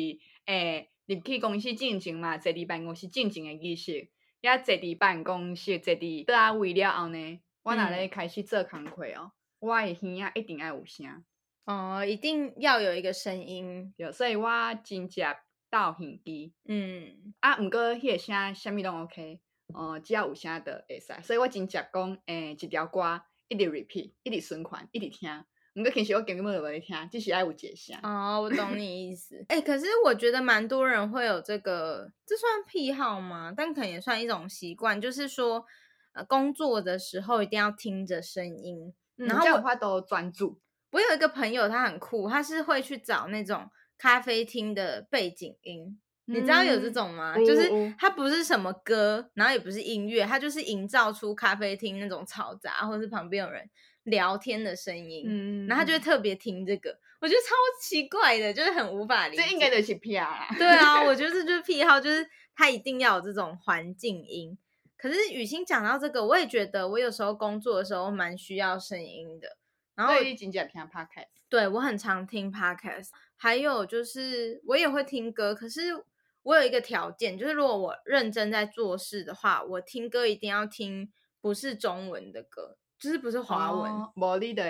[0.46, 4.08] 诶、欸，入去公司进前嘛，坐伫办公室进前的仪式，
[4.40, 11.24] 也坐伫办公室，坐伫倒位了后呢，我若咧开始做工课哦，嗯、我的耳啊一定爱有声，
[11.64, 14.48] 哦，一定要有一个声音，对，所以我
[14.84, 15.34] 真正
[15.70, 19.40] 斗耳机，嗯，啊，毋过迄个声，啥物拢 OK，
[19.74, 25.44] 哦、呃，只要有声就会使，所以我真正讲，诶、欸，一条歌一直 repeat，一直循环，一直听。
[25.74, 27.92] 你个平时我讲没有在听，就是爱有解释。
[28.02, 29.44] 哦，我懂你意思。
[29.48, 33.52] 哎、欸，可是我觉得蛮多人会有这个，这算癖好吗？
[33.54, 35.66] 但可能也算一种习惯，就是说，
[36.12, 40.60] 呃，工作的时候一定要听着声音，嗯、然后我话都专注。
[40.90, 45.98] 我有一个朋友，他很酷，他是会去找那种咖啡厅的背景音。
[46.26, 47.34] 嗯、你知道有这种吗？
[47.36, 53.68] 嗯、就是它不是什么歌，然后也不是音乐，它就是营造出咖啡厅那种嘈杂，或是旁边有人。
[54.06, 57.48] 聊天的声音，嗯，然后他就会特别听这个，我觉得超
[57.82, 59.42] 奇怪的，就是很无法理解。
[59.42, 60.46] 这应该就是癖好啦。
[60.56, 62.24] 对啊，我觉得 这就是癖好，就是
[62.54, 64.56] 他一定要有这种环境音。
[64.96, 69.56] 可是雨欣讲到这个，我也觉得我有时候工作的时候蛮需要声音的，
[69.94, 76.04] 然后我一直在听 podcast，对，我很常听 podcast，还有就是我也会听歌，可是
[76.42, 83.92] 我有一个条件，就是如果我认真在做事的话，我听歌一定要听不是中文的歌，就是不是华文，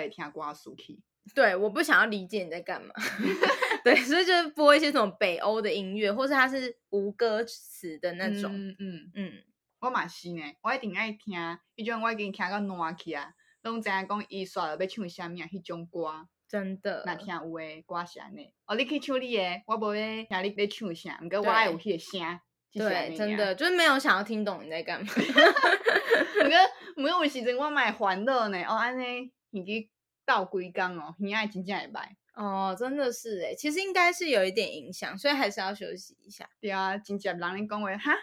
[0.09, 0.99] 听歌书去。
[1.35, 2.93] 对，我不想要理解你在干嘛。
[3.83, 8.49] 对，所以就是播一些什么北欧的音乐，或是它是无歌词的那种。
[8.53, 9.33] 嗯嗯嗯，
[9.79, 11.39] 我嘛是呢，我一定爱听，
[11.75, 13.31] 迄种我已经听到烂去啊。
[13.61, 15.45] 拢知影讲伊刷了要唱啥物啊？
[15.51, 17.03] 迄种歌，真的。
[17.05, 18.51] 那听有诶歌是安尼。
[18.65, 22.39] 哦，你去唱你诶，我无咧听你咧唱啥，毋过我爱有迄个声。
[22.73, 25.11] 对，真的就是没有想要听懂你在干嘛。
[25.13, 26.57] 毋过
[26.97, 28.63] 毋过有时阵我嘛会烦恼呢。
[28.63, 29.89] 哦，安尼已经
[30.25, 32.07] 到规工哦，耳爱真正会歹。
[32.35, 36.47] 哦，真的是诶，其实应该是有一点影响，所以还是要休息一下。
[36.61, 38.13] 对啊，真正人咧讲话，哈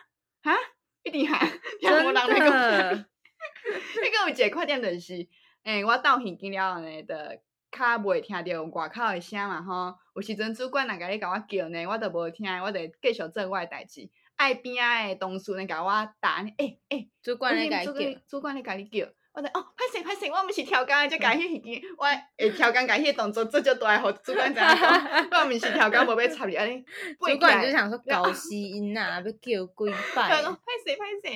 [0.42, 0.52] 哈，
[1.04, 1.38] 一定哈，
[1.80, 3.06] 真的。
[3.64, 5.14] 迄个有一个缺点就是，
[5.62, 7.14] 诶、欸，我斗耳机了呢，就
[7.70, 9.94] 较袂听着外口的声嘛吼。
[10.14, 14.10] 有时阵主管若甲你甲我叫呢，我都无听，我就继续做我的代志。
[14.36, 15.90] 爱边仔的同事呢，甲我
[16.20, 19.06] 打呢，诶、欸、诶、欸，主管咧甲你叫，主管咧甲你叫。
[19.34, 22.16] 我就哦，歹势歹势，我毋是调工，就改迄耳机，我会
[22.50, 25.08] 调工改迄个动作做就大，互主管知影讲，
[25.42, 26.84] 我毋是调工，无要插你安尼。
[27.18, 29.56] 主管就想说搞死因啊，要叫几
[30.14, 30.30] 摆。
[30.30, 30.46] 歹势
[30.94, 31.26] 歹势，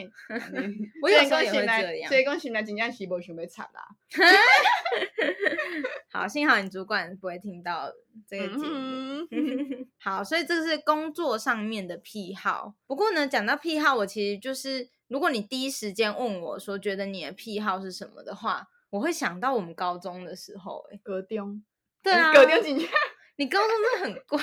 [1.02, 2.08] 我有时候也会这样。
[2.08, 3.88] 所以讲现在真正是无想要插啦。
[6.12, 7.90] 好，幸好你主管不会听到
[8.28, 9.26] 这个节目。
[9.98, 12.74] 好，所以这是工作上面的癖好。
[12.86, 14.88] 不过呢，讲到癖好，我其实就是。
[15.08, 21.64] 如果你第一时间问我说，觉得你的癖好是什么的话，我会想到我们高中的时候、欸，哎，高中，
[22.02, 22.86] 对啊，高中进去，
[23.36, 24.38] 你高中真的很怪，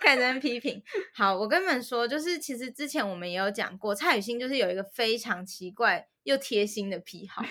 [0.00, 0.82] 看人批评。
[1.14, 7.42] 好，我跟你们说，就是其实之前我们也有讲过，蔡雨欣就是有一个非常奇怪又贴心的癖好，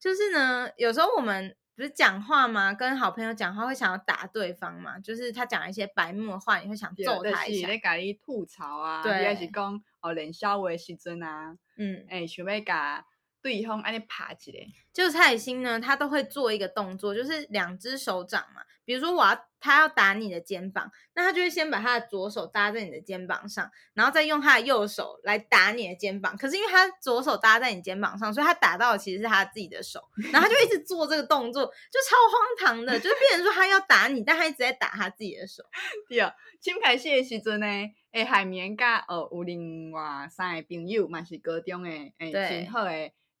[0.00, 2.74] 就是呢，有时候我们不是讲话吗？
[2.74, 9.80] 跟好朋友讲话会想要打对方嘛，就是他讲一些白目的话，你会想揍他一下，在家里吐槽啊，对，也是讲。
[10.00, 13.04] 哦，冷笑话时阵啊，嗯，诶、欸，想要甲
[13.42, 14.58] 对方安尼爬起来，
[14.92, 18.62] 就是蔡心呢，他都会做一个动作，就是两只手掌嘛。
[18.84, 26.34] 比如说我要他要打你的肩膀，那他就会先把他的左手搭在你的肩膀上，然后再用他的右手来打你的肩膀。
[26.38, 30.00] 可是因为他左手搭在你肩膀上，所以他打到的其实是他自己的手，
[30.32, 35.62] 然后他就一直做这个动作，就超荒唐的，就是变成说他要打你，但他一直在打他自己的手。
[36.08, 37.66] 对啊，请开始的时阵呢，
[38.12, 42.90] 诶，海绵甲呃有另外三个朋友，嘛是高中的诶，真好的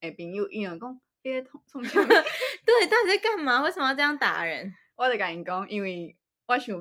[0.00, 3.62] 诶朋友，因为讲别冲冲枪， 对，到底在干嘛？
[3.62, 4.72] 为什么要这样打人？
[4.96, 6.80] 我就甲因讲，因为我想要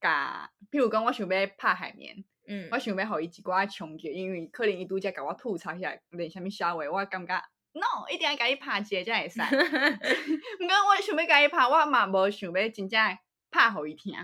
[0.00, 7.34] 甲，譬如讲我想要拍海绵，嗯，我想要互伊一寡冲击，因为可能伊拄则甲我吐槽起来练啥物笑话，我感觉
[7.72, 9.40] no，一定要甲伊拍一个才会使。
[10.60, 13.18] 毋过我想要甲伊拍，我嘛无想要真正
[13.50, 14.14] 拍互伊听，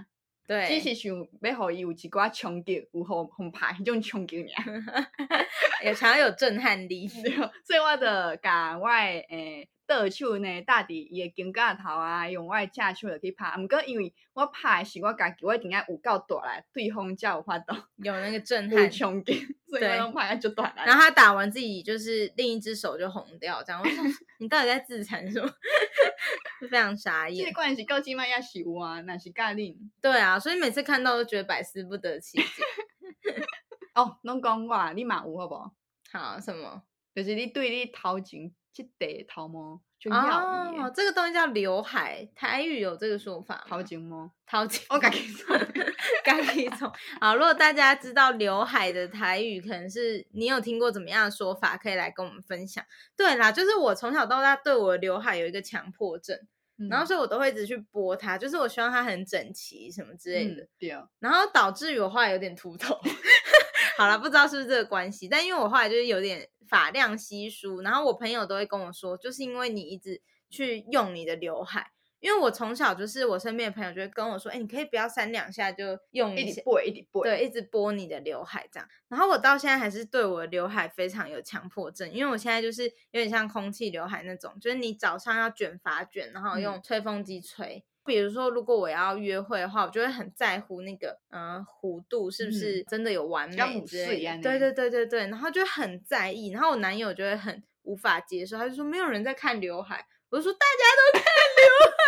[0.49, 4.49] 对，只是想要互伊有一寡冲击，有互互拍迄种冲击尔，
[5.85, 7.07] 也常有震撼力，
[7.63, 8.07] 所以我就
[8.43, 9.69] 甲我诶。
[9.89, 13.57] 欸倒手呢，搭伫伊个肩胛头啊，用我的正手来去拍。
[13.59, 20.85] 毋过因为我拍的是我家己，我一定要有够大来，对方才有法度有那个震撼 冲击，所以我拢拍就断了。
[20.85, 23.83] 然后他打完自己就是另一只手就红掉，这样。
[24.39, 25.49] 你到底在自残什么？
[26.61, 27.47] 就 非常傻眼。
[27.47, 29.75] 这关系高级麦亚喜屋啊，那是咖喱。
[30.03, 32.45] 对啊，所以每次看到都觉得百思不得其解。
[33.97, 35.73] 哦，拢讲我，你嘛有好不好？
[36.13, 36.83] 好什么？
[37.15, 38.53] 就是你对你头前。
[38.73, 43.67] 这得头毛就要哦，这个东西叫刘海，台语有这个说法。
[43.69, 45.59] 头前毛，头前， 我改错，
[46.23, 46.41] 改
[46.77, 46.93] 错。
[47.21, 52.85] 好，如果大家知道刘海的台语，可能是你有听过怎么样的说法，可以来跟我们分享。
[53.17, 56.39] 对啦，就是我从小到大对我的刘海有一个强迫症，
[56.79, 60.63] 嗯、然后所以我都会一直去拨它，就是我希望它很整齐什么之类的。
[60.63, 60.97] 嗯、对。
[61.19, 62.97] 然后导致我后来有点秃头。
[63.99, 78.89] 好了，不知道是不是这个关系，但因为我后来就是有点发量稀疏，然后我朋友都会跟我说，就是因为你一直去用你的刘海，因为我从小就是我身边的朋友就会跟我说，哎、欸，你可以不要三两下就用一直拨，一直拨，对，一直拨你的刘海这样。
[79.09, 87.79] 然后我到现在还是对我的刘海非常有强迫症，因为我现在就是有点像空气刘海那种，就是你早上要卷发卷，然后用吹风机吹。
[87.79, 94.43] 嗯比如说，如果我要约会的话，我就会很在乎那个，嗯、呃，弧度是不是真的有完美之类的。
[94.43, 101.25] 对对对对对，然后就很在意，然后我男友就会很无法接受，他就说没有人在看刘海，我就说大家都看
[101.57, 102.03] 刘海，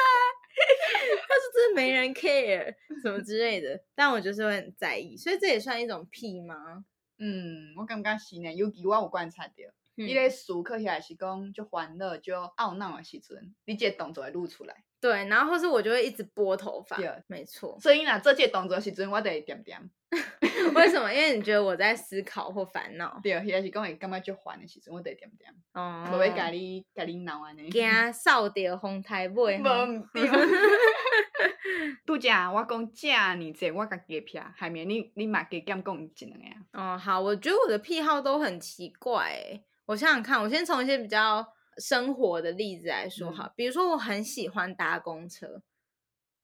[1.29, 6.85] 他说真的没人 care 什么之类的，但我就是会很在意，所以这也算一种癖吗？
[7.19, 9.55] 嗯，我感觉是呢，尤其我有观察到。
[9.97, 14.83] 你咧思考起来是讲就欢乐就懊恼的时阵，你这个动作会露出来。
[15.01, 16.97] 对，然后或是我就会一直拨头发。
[16.97, 17.79] 对，没错。
[17.81, 19.79] 所以呢，做这些动作的时阵，我得点点。
[20.75, 21.13] 为什么？
[21.13, 23.19] 因为你觉得我在思考或烦恼。
[23.23, 25.51] 对，也是讲会感觉就烦的时阵，我得点点。
[25.73, 26.05] 哦。
[26.11, 27.71] 不会甲你甲你闹安尼。
[27.71, 29.59] 惊 扫到风台尾。
[29.63, 30.07] 无。
[32.05, 36.79] 拄只我讲假你这我家己撇，海绵你你嘛加减讲一两个。
[36.79, 39.65] 哦，好，我觉得我的癖好都很奇怪诶。
[39.87, 41.47] 我想想看，我先从一些比较
[41.81, 45.63] 生活的例子来说哈，嗯、比如说我很喜欢搭公车，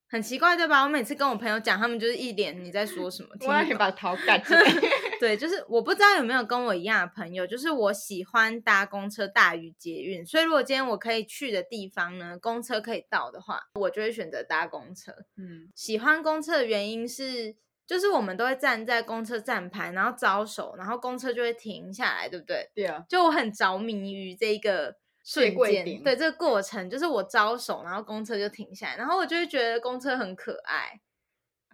[0.09, 0.83] 很奇怪对吧？
[0.83, 4.53] 我每次跟我朋友讲，他们就是一脸你在说什么， 我要把头盖住。
[5.19, 15.11] 对，就是我不知道有没有跟我一样的朋友，就是我喜欢搭公车大于捷运，所以如果今天我可以去的地方呢，公车可以到的话，我就会选择搭公车。
[15.35, 17.55] 嗯，喜欢公车的原因是，
[17.87, 22.69] 就是我们都会站在公车站牌，然后招手，然后公车就会停下来，对不对？
[22.75, 23.03] 对啊。
[23.09, 31.01] 就我很着迷于这一个瞬间，对这个过程，就是我招手，然后公车就停下来，然后我就会觉得公车很可爱。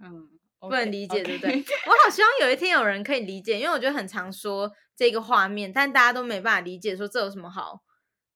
[0.03, 0.29] 嗯。
[0.63, 1.51] Okay, 不能理解，对不对？
[1.87, 7.81] 我好希望有一天有人可以理解，因为我觉得很常说这个画面，但大家都没办法理解，说这有什么好，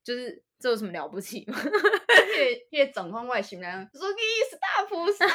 [0.03, 1.58] 就是这有什么了不起吗？
[2.69, 4.17] 因为总统外形人说你
[4.49, 5.25] 是大菩萨，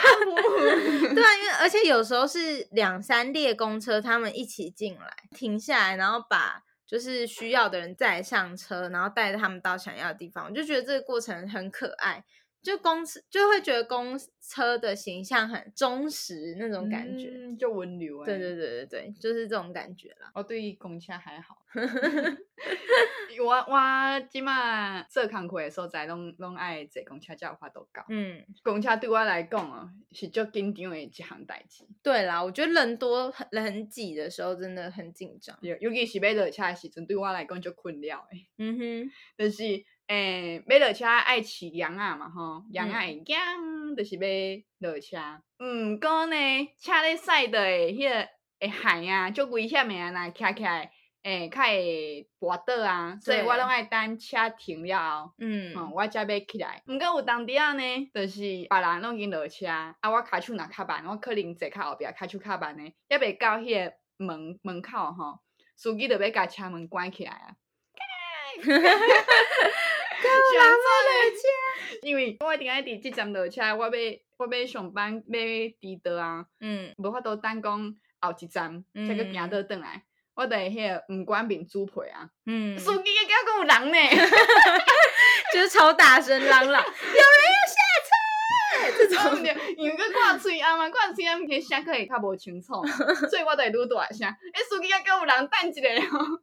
[1.14, 6.62] 对啊，因为而且有时候是两三列公车，他们一起进来，停下来，然后把
[6.92, 12.22] 就是需要的人再上车，然后带着他们到想要的地方，我就觉得这个过程很可爱。
[12.62, 18.26] 就公司就会觉得公车的形象很忠实那种感觉，嗯、就温柔哎。
[18.26, 20.30] 对对对对对，就是这种感觉啦。
[20.34, 21.58] 我对于公车还好，
[23.44, 28.04] 我我即马做工课的所在，拢拢爱坐公车才有法度到。
[28.08, 31.84] 嗯，公车对我来讲哦，是最紧张的一项代志。
[32.02, 38.46] 对啦，我觉得人多人很挤的时候真的很紧张，尤其是要落车的时阵，对我来讲就困扰诶。
[38.58, 39.84] 嗯哼，但是。
[40.08, 43.36] 诶，要落车爱饲羊啊嘛吼，羊啊会惊，
[43.96, 45.16] 就是要落车。
[45.58, 46.34] 毋过呢，
[46.78, 47.58] 车咧驶的
[47.92, 48.28] 迄个
[48.60, 50.90] 会害啊，足危险诶啊，若徛起来，
[51.22, 53.16] 诶，较会滑倒啊。
[53.22, 56.82] 所以我拢爱等车停了后，嗯，吼，我才要起来。
[56.86, 65.40] 毋过有当时啊呢，就是别人拢已经落车，啊，我骹手若较慢，我可能坐较后壁，骹手较慢呢，抑未到迄个门门口吼，
[65.76, 67.54] 司机就要甲车门关起来啊。
[70.24, 70.84] 我人落
[71.32, 71.42] 车，
[72.02, 73.90] 因为我一定爱伫即站落车，我要
[74.38, 80.02] 我要上班要伫倒啊，嗯，无法度等讲后一站再去行倒转来，
[80.34, 83.98] 我得迄个毋管面主配啊，嗯，司机个敢讲有人呢，
[85.52, 86.82] 就是超大声嚷嚷，有人要
[87.66, 87.91] 下。
[88.98, 89.36] 这种
[89.76, 92.74] 因为佮挂喙啊嘛，挂喙啊，迄声可会较无清楚，
[93.28, 94.26] 所以我得愈大声。
[94.28, 96.40] 哎，司机还叫有人等一下哦。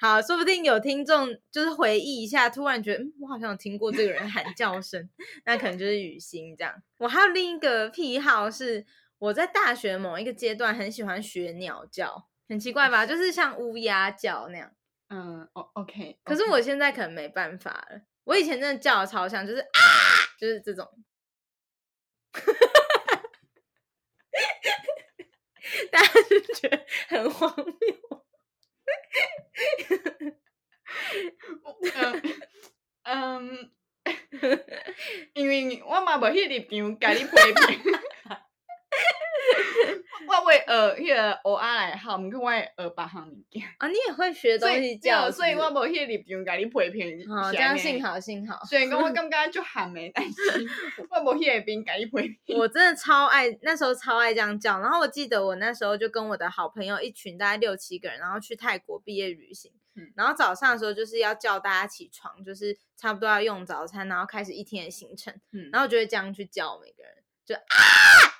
[0.00, 5.08] 好，说不定有听众就是回忆一下，突然觉得，嗯，我好像有听过这个人喊叫声，
[5.44, 6.74] 那可能就是雨欣这样。
[6.98, 8.84] 我还有另一个癖好是，
[9.18, 13.04] 我在大学某一个阶段很喜欢学鸟叫，很奇怪吧？
[13.06, 14.70] 就是像乌鸦叫那样。
[15.08, 16.18] 嗯，哦，OK。
[16.24, 18.00] 可是我现在可能没办法了。
[18.24, 19.78] 我以前真的叫的超像，就是啊，
[20.38, 20.88] 就是这种。
[25.90, 27.66] 大家是觉得很荒谬。
[33.04, 33.70] 嗯，
[35.34, 37.82] 因为我嘛无迄立场，甲你批评。
[40.28, 40.64] 我会学
[40.96, 43.62] 迄个蚵仔来好，毋过我会学别项物件。
[43.78, 47.30] 啊，你也会学东西叫，所以我无迄个立场甲你批评。
[47.30, 48.64] 哦，这样幸好幸好。
[48.64, 50.32] 虽然讲我感觉就喊没，但是
[51.10, 52.56] 我无迄个边甲你批评。
[52.56, 54.78] 我真的超爱，那时候超爱这样叫。
[54.80, 59.72] 然后我记得我那时候就跟我的好朋友一群，大概六七个人，然后去泰国毕业旅行。
[59.96, 60.12] 嗯。
[60.16, 65.34] 然后早上的时候就是要叫大家起床，就是差不多要用早餐，然后开始一天的行程。
[65.52, 65.68] 嗯。
[65.72, 67.21] 然后就会这样去叫每个人。
[67.44, 67.60] 就啊，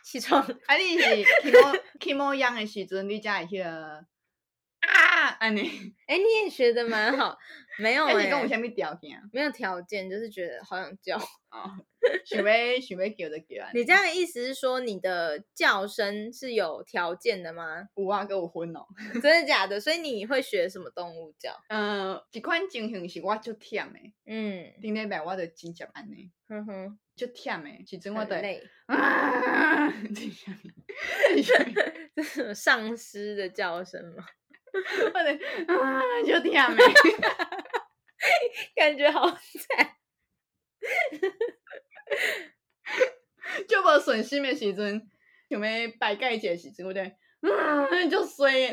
[0.04, 0.40] 起床！
[0.66, 4.04] 啊，你是起毛起毛秧的时阵，你才会迄个
[4.80, 5.94] 啊，安尼。
[6.06, 7.36] 哎，你也学的蛮好，
[7.78, 8.24] 没有 哎。
[8.24, 9.20] 你跟我下面条件？
[9.32, 11.16] 没有条件，就是觉得好想叫。
[11.52, 11.68] 啊，
[12.24, 13.68] 想要想要叫就叫。
[13.74, 17.88] 你这样的意思是说，你的叫声是有条件的吗？
[17.94, 18.86] 有啊，跟我昏哦。
[19.20, 19.78] 真的假的？
[19.78, 21.52] 所以你会学什么动物叫？
[21.68, 23.98] 嗯，一款情形是我就忝的。
[24.24, 26.30] 嗯，顶礼拜我就真正安尼。
[26.48, 26.98] 哼哼。
[27.14, 29.88] 就忝诶，其实我对，累 啊，
[32.14, 34.24] 这是丧尸的叫声吗？
[34.72, 35.30] 我的
[35.68, 36.82] 啊，就忝诶，
[38.74, 39.38] 感觉好惨，
[43.68, 45.10] 就无顺心的时阵，
[45.50, 47.02] 想要拜盖一个时阵，我对，
[47.40, 48.72] 啊，就衰。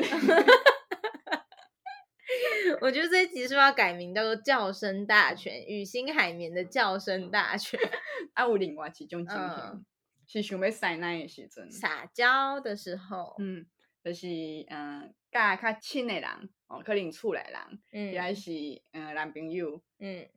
[2.80, 7.78] 我觉得这一集是不是要改名叫做《叫声大全》，雨欣海绵的叫声大全。
[8.34, 9.84] 啊，有另外一种情形，嗯、
[10.26, 13.66] 是想要撒奶的时阵，撒娇的时候，嗯，
[14.04, 14.26] 就是
[14.68, 16.30] 嗯，甲较亲的人，
[16.68, 18.52] 哦，可能厝内人，嗯，也是
[18.92, 20.28] 嗯男朋友，嗯，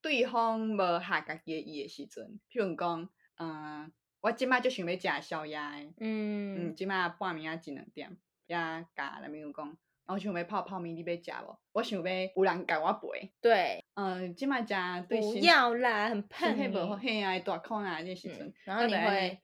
[0.00, 5.58] 对方无下家己意的时阵，譬如讲，嗯，我即摆就想要食宵夜，
[5.98, 8.16] 嗯嗯，即摆半暝啊一两点，
[8.46, 9.76] 也甲男朋友讲。
[10.12, 11.56] 我想要泡泡面，你要食无？
[11.72, 13.32] 我想要有人甲我陪。
[13.40, 14.74] 对，嗯，即摆食
[15.08, 16.52] 对不要啦，很胖。
[16.56, 18.52] 嘿，无嘿啊，大口啊，这时阵。
[18.64, 18.98] 然后你会，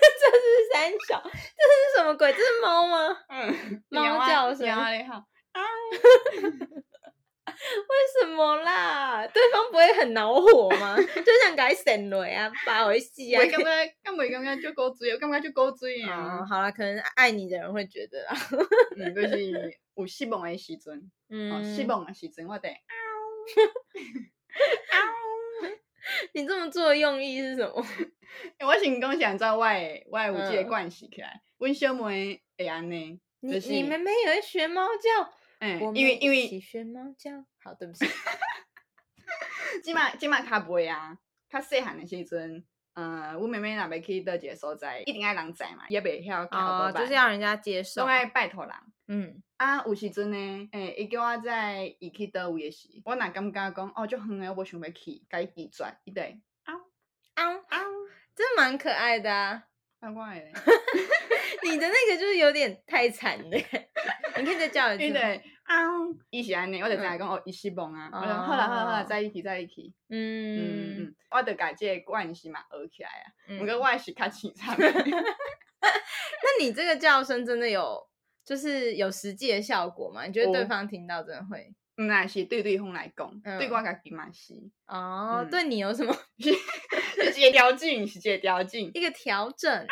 [0.00, 1.34] 这是三小，这是
[1.96, 2.32] 什么鬼？
[2.32, 3.16] 这是猫吗？
[3.28, 4.66] 嗯，猫叫声。
[4.66, 5.24] 你好。
[7.50, 7.54] 啊。
[7.54, 9.26] 为什么啦？
[9.26, 10.96] 对方不会很恼火吗？
[11.02, 13.40] 就想改神雷啊，把我死啊！
[13.42, 13.64] 我感觉，
[14.02, 16.44] 感觉感觉就够追，我感觉就够追啊。
[16.48, 18.34] 好了，可能爱你的人会觉得啦。
[18.96, 22.70] 嗯，就是有失望的时阵，嗯，失望的时阵，我得。
[26.32, 27.84] 你这么做的用意是什么？
[28.66, 33.20] 我成功想在外外有这个关系起来，阮小妹会安尼。
[33.40, 35.32] 你你妹妹也会学猫叫？
[35.60, 38.06] 嗯，因为因为起学猫叫，好，对不起。
[39.82, 41.16] 即马即马较袂啊，
[41.48, 48.74] 较细汉的时阵，呃，我妹妹若要去倒一个所在，一定爱人载嘛，也袂晓哦，就是要人家接受，拢爱拜托人。
[49.06, 56.74] 嗯，啊，有时阵呢，诶、欸，伊叫我载伊去倒位的时，我若感觉讲，哦，足远诶，我无想要去，该记转，伊对，嗷
[57.36, 57.78] 嗷嗷，
[58.34, 59.64] 真蛮可爱的啊，
[60.00, 60.52] 怪怪的。
[61.62, 63.50] 你的那个就是有点太惨了，
[64.38, 65.12] 你可以再叫一次。
[65.12, 65.84] 对，啊，
[66.30, 68.10] 伊是安尼，我就知讲哦，伊失望啊。
[68.12, 69.92] 好了好了好了，在一起在一起。
[70.08, 73.32] 嗯嗯嗯，我得改这个关系嘛，学起来啊。
[73.80, 74.76] 我也是较凄惨。
[75.82, 78.08] 那你这个叫声真的有，
[78.44, 80.24] 就是有实际的效果吗？
[80.26, 81.72] 你觉得对方听到真的会？
[81.96, 84.54] 嗯，那是对对方来讲，对我家己嘛是。
[84.86, 86.16] 哦，对你有什么？
[86.38, 89.86] 是一个调整，是一个调整，一个调整。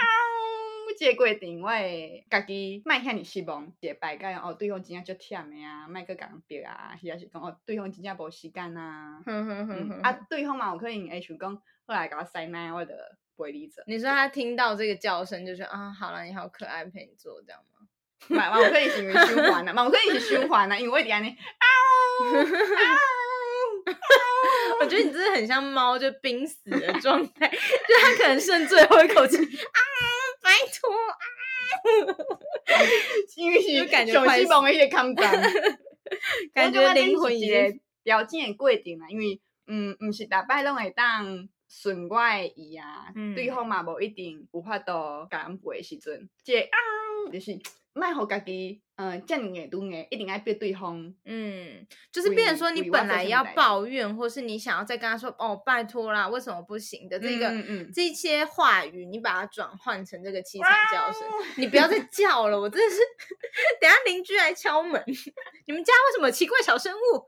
[0.99, 11.55] 这个过程，我会家己卖遐尼失望，一个摆解哦，对方真正足忝的啊，卖搁甲人逼啊，是还是讲哦，对方真正无时间啊，哼哼哼哼啊，对方嘛有可能会想讲，
[11.87, 12.93] 后来甲我塞奶，我就
[13.37, 13.81] 陪你走。
[13.87, 17.79] 你说他听到这个叫声，就说啊，好了，你好可爱，陪你做这样吗？
[18.37, 21.37] 嘛嘛，我可以是因为循环啊，嘛我可以是循环啊， 因为我一直安尼，啊
[24.81, 29.41] 我觉得你真的很像猫，就濒死的状态， 就他可能剩最后一口气啊。
[30.83, 32.85] 拜托 啊！
[33.37, 35.23] 因为是感觉小西蒙的一个感觉，
[36.55, 37.75] 感觉灵魂一个
[38.05, 39.09] 条件的过程啊。
[39.11, 46.77] 因为嗯，唔是大摆拢会当顺我的意啊，嗯、对方嘛无一定有法度甲人陪的时阵，即个啊，
[47.33, 47.59] 就是。
[47.99, 51.13] 卖好家己，嗯，这样硬度硬，一定爱逼对方。
[51.25, 63.01] 嗯，就是变成说你本来要抱怨，或是你想要再跟他说，哦，拜托啦，为什么不行的这个，嗯嗯、这些话语，你把它转换成这个凄惨叫声，啊、你不要再叫了，我真的是，
[63.81, 65.03] 等下邻居来敲门，
[65.67, 67.27] 你们家为什么奇怪小生物？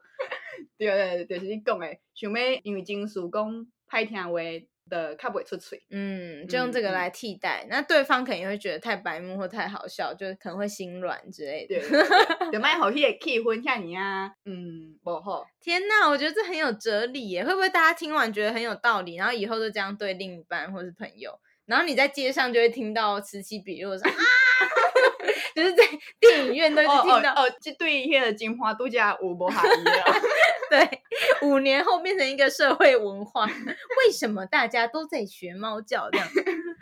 [0.79, 4.31] 对对对，就是你讲的，想要因为情绪讲歹听话。
[4.91, 7.62] 的卡不会出嘴，嗯，就用这个来替代。
[7.64, 11.76] 嗯、那对方肯定会觉得太白目或太好笑，就可能会心软之类的。
[12.53, 15.47] 有卖好气的气氛像你啊，嗯，不好。
[15.61, 17.45] 天哪，我觉得这很有哲理耶！
[17.45, 21.38] 会不会大家听完觉得很有道理，然后以后就这样对另一半或是朋友？
[21.66, 24.14] 然后你在街上就会听到此起彼落说啊，
[25.55, 25.84] 就是在
[26.18, 30.05] 电影院都听到哦，这对一的金花度假无不好一样。
[30.71, 31.03] 对，
[31.43, 33.45] 五年后变成一个社会文化。
[33.45, 36.29] 为什么大家都在学猫叫这样？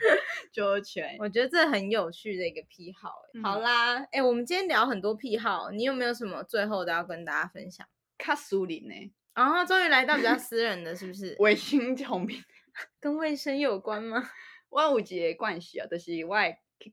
[0.53, 3.23] 就全，我觉得这很有趣的一个癖好。
[3.35, 7.87] 嗯、好啦，哎、欸，我们今天聊很多癖好，你有没有什么最后的要跟大家分享？
[8.19, 9.13] 卡苏林呢？
[9.33, 11.35] 啊，终于来到比较私人的是不是？
[11.41, 12.43] 卫生用品
[13.01, 14.31] 跟卫生有关吗？
[14.69, 16.37] 我有一个关系啊，就是我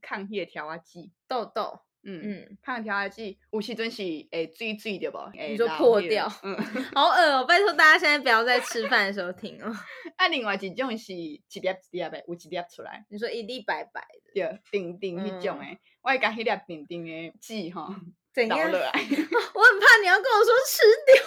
[0.02, 1.82] 抗迄个调压剂痘痘。
[2.06, 5.18] 嗯嗯，看调压剂，有时阵是会水水对不？
[5.34, 6.56] 你说破掉，嗯，
[6.94, 7.46] 好恶哦！
[7.46, 9.76] 拜托大家现在不要在吃饭的时候听哦。
[10.16, 13.04] 啊，另外一种是一粒一粒的，有一粒出来。
[13.10, 17.94] 你说一粒白白的，对，丁丁迄种诶，我会甲迄粒丁丁的剂吼，
[18.34, 18.58] 怎样？
[18.70, 21.24] 我很怕你要跟我说吃掉，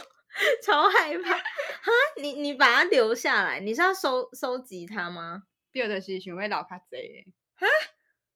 [0.62, 1.32] 超害怕。
[1.36, 5.42] 哈，你你把它留下来，你是要收收集它吗？
[5.72, 7.32] 第二个是想要留较济。
[7.56, 7.66] 哈？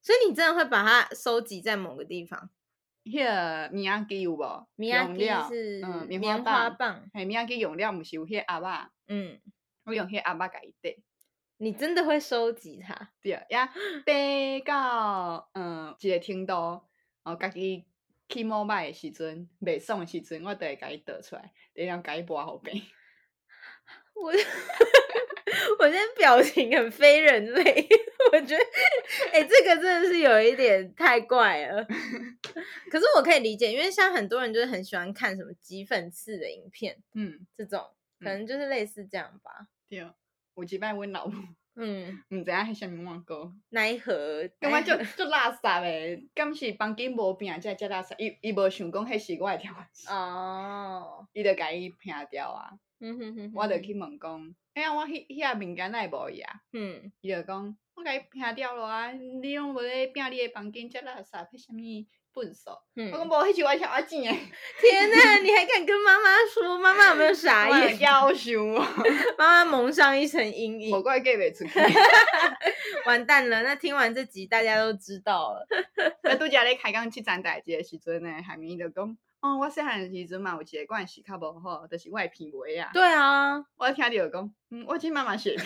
[0.03, 2.51] 所以你真的会把它收集在某个地方？
[3.05, 4.69] 迄个米亚基有无？
[4.77, 8.91] 米亚基是嗯棉花棒，嘿，米亚基用料不是有迄个鸭肉？
[9.09, 9.41] 嗯，
[9.85, 11.03] 我用迄个鸭肉给伊块。
[11.57, 13.13] 你真的会收集它？
[13.23, 13.73] 对呀，
[14.05, 16.83] 带到嗯一个程度，
[17.23, 17.85] 哦，家己。
[18.29, 22.83] 起毛歹的时阵，袂爽的时阵，我都会家伊倒出来，然后家伊抹好病。
[24.23, 24.33] 我
[25.79, 27.89] 我现在表情很非人类，
[28.33, 28.65] 我觉得，
[29.33, 31.85] 哎、欸，这个真的是有一点太怪了。
[32.91, 37.85] 可是我可以理解，因为像很多人就是很喜欢看什么挤粉刺的影片，嗯，这种
[38.21, 39.67] 可能就是类似这样吧。
[39.89, 41.43] 对，有一摆阮老母，
[41.75, 48.15] 嗯，毋知影迄啥物碗糕，奈何，感觉就就垃圾诶，敢是房间无拼，才才垃圾。
[48.19, 49.75] 伊伊无想讲迄是我诶条
[50.09, 52.71] 哦，伊就甲伊拼掉啊。
[53.03, 56.55] 嗯哼哼，我就去问讲，哎呀，我迄迄下物件奈无伊啊？
[56.73, 62.07] 嗯，伊就讲，我甲伊拼掉咯啊，你拢无咧拼你诶房间，遮垃圾，迄啥物？
[62.35, 64.41] 笨手，我讲无，迄是我条件诶。
[64.81, 66.79] 天哪，你还敢跟妈妈说？
[66.79, 67.99] 妈妈有没有傻 眼？
[67.99, 68.89] 夭寿啊！
[69.37, 70.97] 妈妈蒙上一层阴影。
[70.97, 71.79] 我怪嫁袂出去。
[73.05, 75.67] 完蛋了，那听完这集大家都知道了。
[76.23, 82.91] 那拄则咧开讲即阵代志诶时阵呢，海明就讲，哦，我细汉时阵嘛有一个关系较无好，就是我鼻毛啊。
[82.95, 85.65] 对啊，我听到讲，嗯，我听妈妈学皮。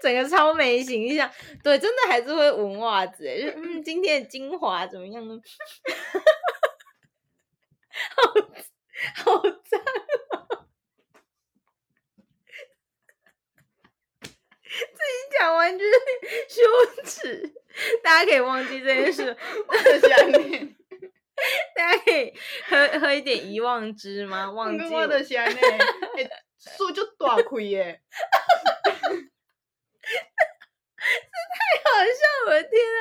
[0.00, 1.30] 整个超没形象，
[1.62, 5.38] 对，真的还是会闻袜子，就嗯，今天的精华怎么样呢？
[8.16, 9.80] 好，好脏
[10.30, 10.66] 啊！
[14.22, 14.78] 自己
[15.38, 15.90] 讲完就是
[16.48, 16.62] 羞
[17.04, 17.54] 耻，
[18.02, 19.36] 大家可以忘记这件事。
[21.76, 22.32] 大家可以
[22.68, 24.50] 喝喝一点 遗忘汁吗？
[24.50, 24.84] 忘记
[26.78, 28.00] 树就大开耶。
[30.02, 32.98] 这太好笑了，我的天啊！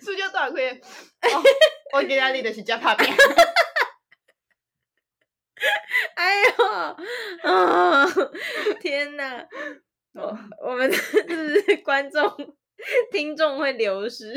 [0.00, 0.80] 塑胶多少块？
[1.94, 3.16] 我给他立的是假拍片。
[6.14, 6.64] 哎呦，
[7.44, 8.06] 哦，
[8.80, 9.46] 天哪！
[10.12, 12.56] 我我们是不是观众、
[13.10, 14.32] 听众会流失？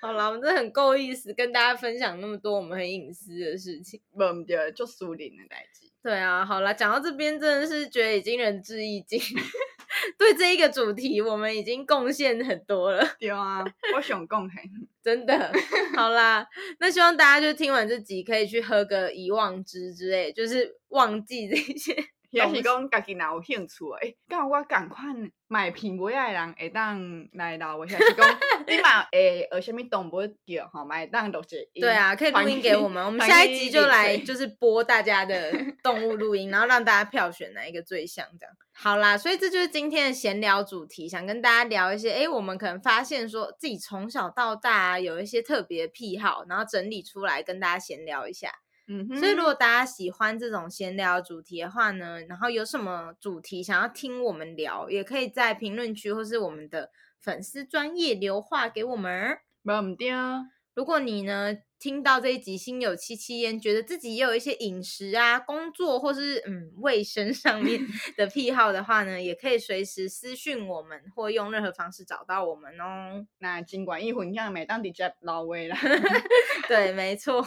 [0.00, 4.00] 好了，我们真的很够意思，跟大家分享那么多我们很隐私的事情。
[4.12, 5.92] 不，我们就就树林的代际。
[6.02, 9.20] 对啊，好了，讲到这边真的是觉得已经仁至义尽。
[10.18, 13.04] 对这一个主题，我们已经贡献很多了。
[13.18, 13.64] 对啊，
[13.96, 14.62] 我想贡献，
[15.02, 15.52] 真的。
[15.96, 16.46] 好啦，
[16.78, 21.96] 那希望大家就听完这集，可以去喝个遗忘汁之类，就是忘记这些。
[22.36, 31.40] 也是讲家己若有兴趣诶，跟我同款卖皮毛仔诶人会当来捞我，是讲 你嘛诶，学什么动物叫吼，买当录
[31.72, 38.54] 一对啊，可以录音给我们，我们下一集就来就是播大家的 动物录音，然后让大家票选哪一个最像这样。
[38.78, 48.50] 好啦，所以这就是今天的闲聊主题，想跟大家聊一些，诶，我们可能发现说自己从小到大有一些特别癖好，然后整理出来跟大家闲聊一下。
[48.88, 49.06] 嗯。
[49.08, 59.38] 哼，所以如果大家喜欢这种闲聊主题的话呢，然后有什么主题想要听我们聊，也可以在评论区或是我们的粉丝专业留话给我们。
[59.62, 60.42] 没问题啊，
[60.74, 67.80] 如果你呢，听到这一集心有戚戚焉，觉得自己也有一些饮食啊、工作或是嗯卫生上面
[68.16, 73.26] 的癖好的话呢，也可以随时私讯我们，或用任何方式找到我们哦。
[73.38, 75.78] 那尽管一分享，每当直接老威啦。
[76.66, 77.46] 对，没错。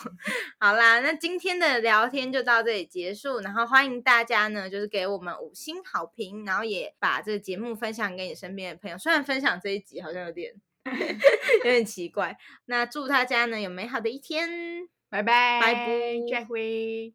[0.60, 8.98] 好啦，那今天的聊天就到这里结束，然后欢迎大家呢，就是给我们五星好评，然后也把这个节目分享给你身边的朋友。
[8.98, 10.54] 虽然分享这一集好像有点。
[11.66, 14.50] 有点奇怪，那祝大家呢有美好的一天，
[15.10, 15.86] 拜拜，拜拜，
[16.32, 17.08] 再会。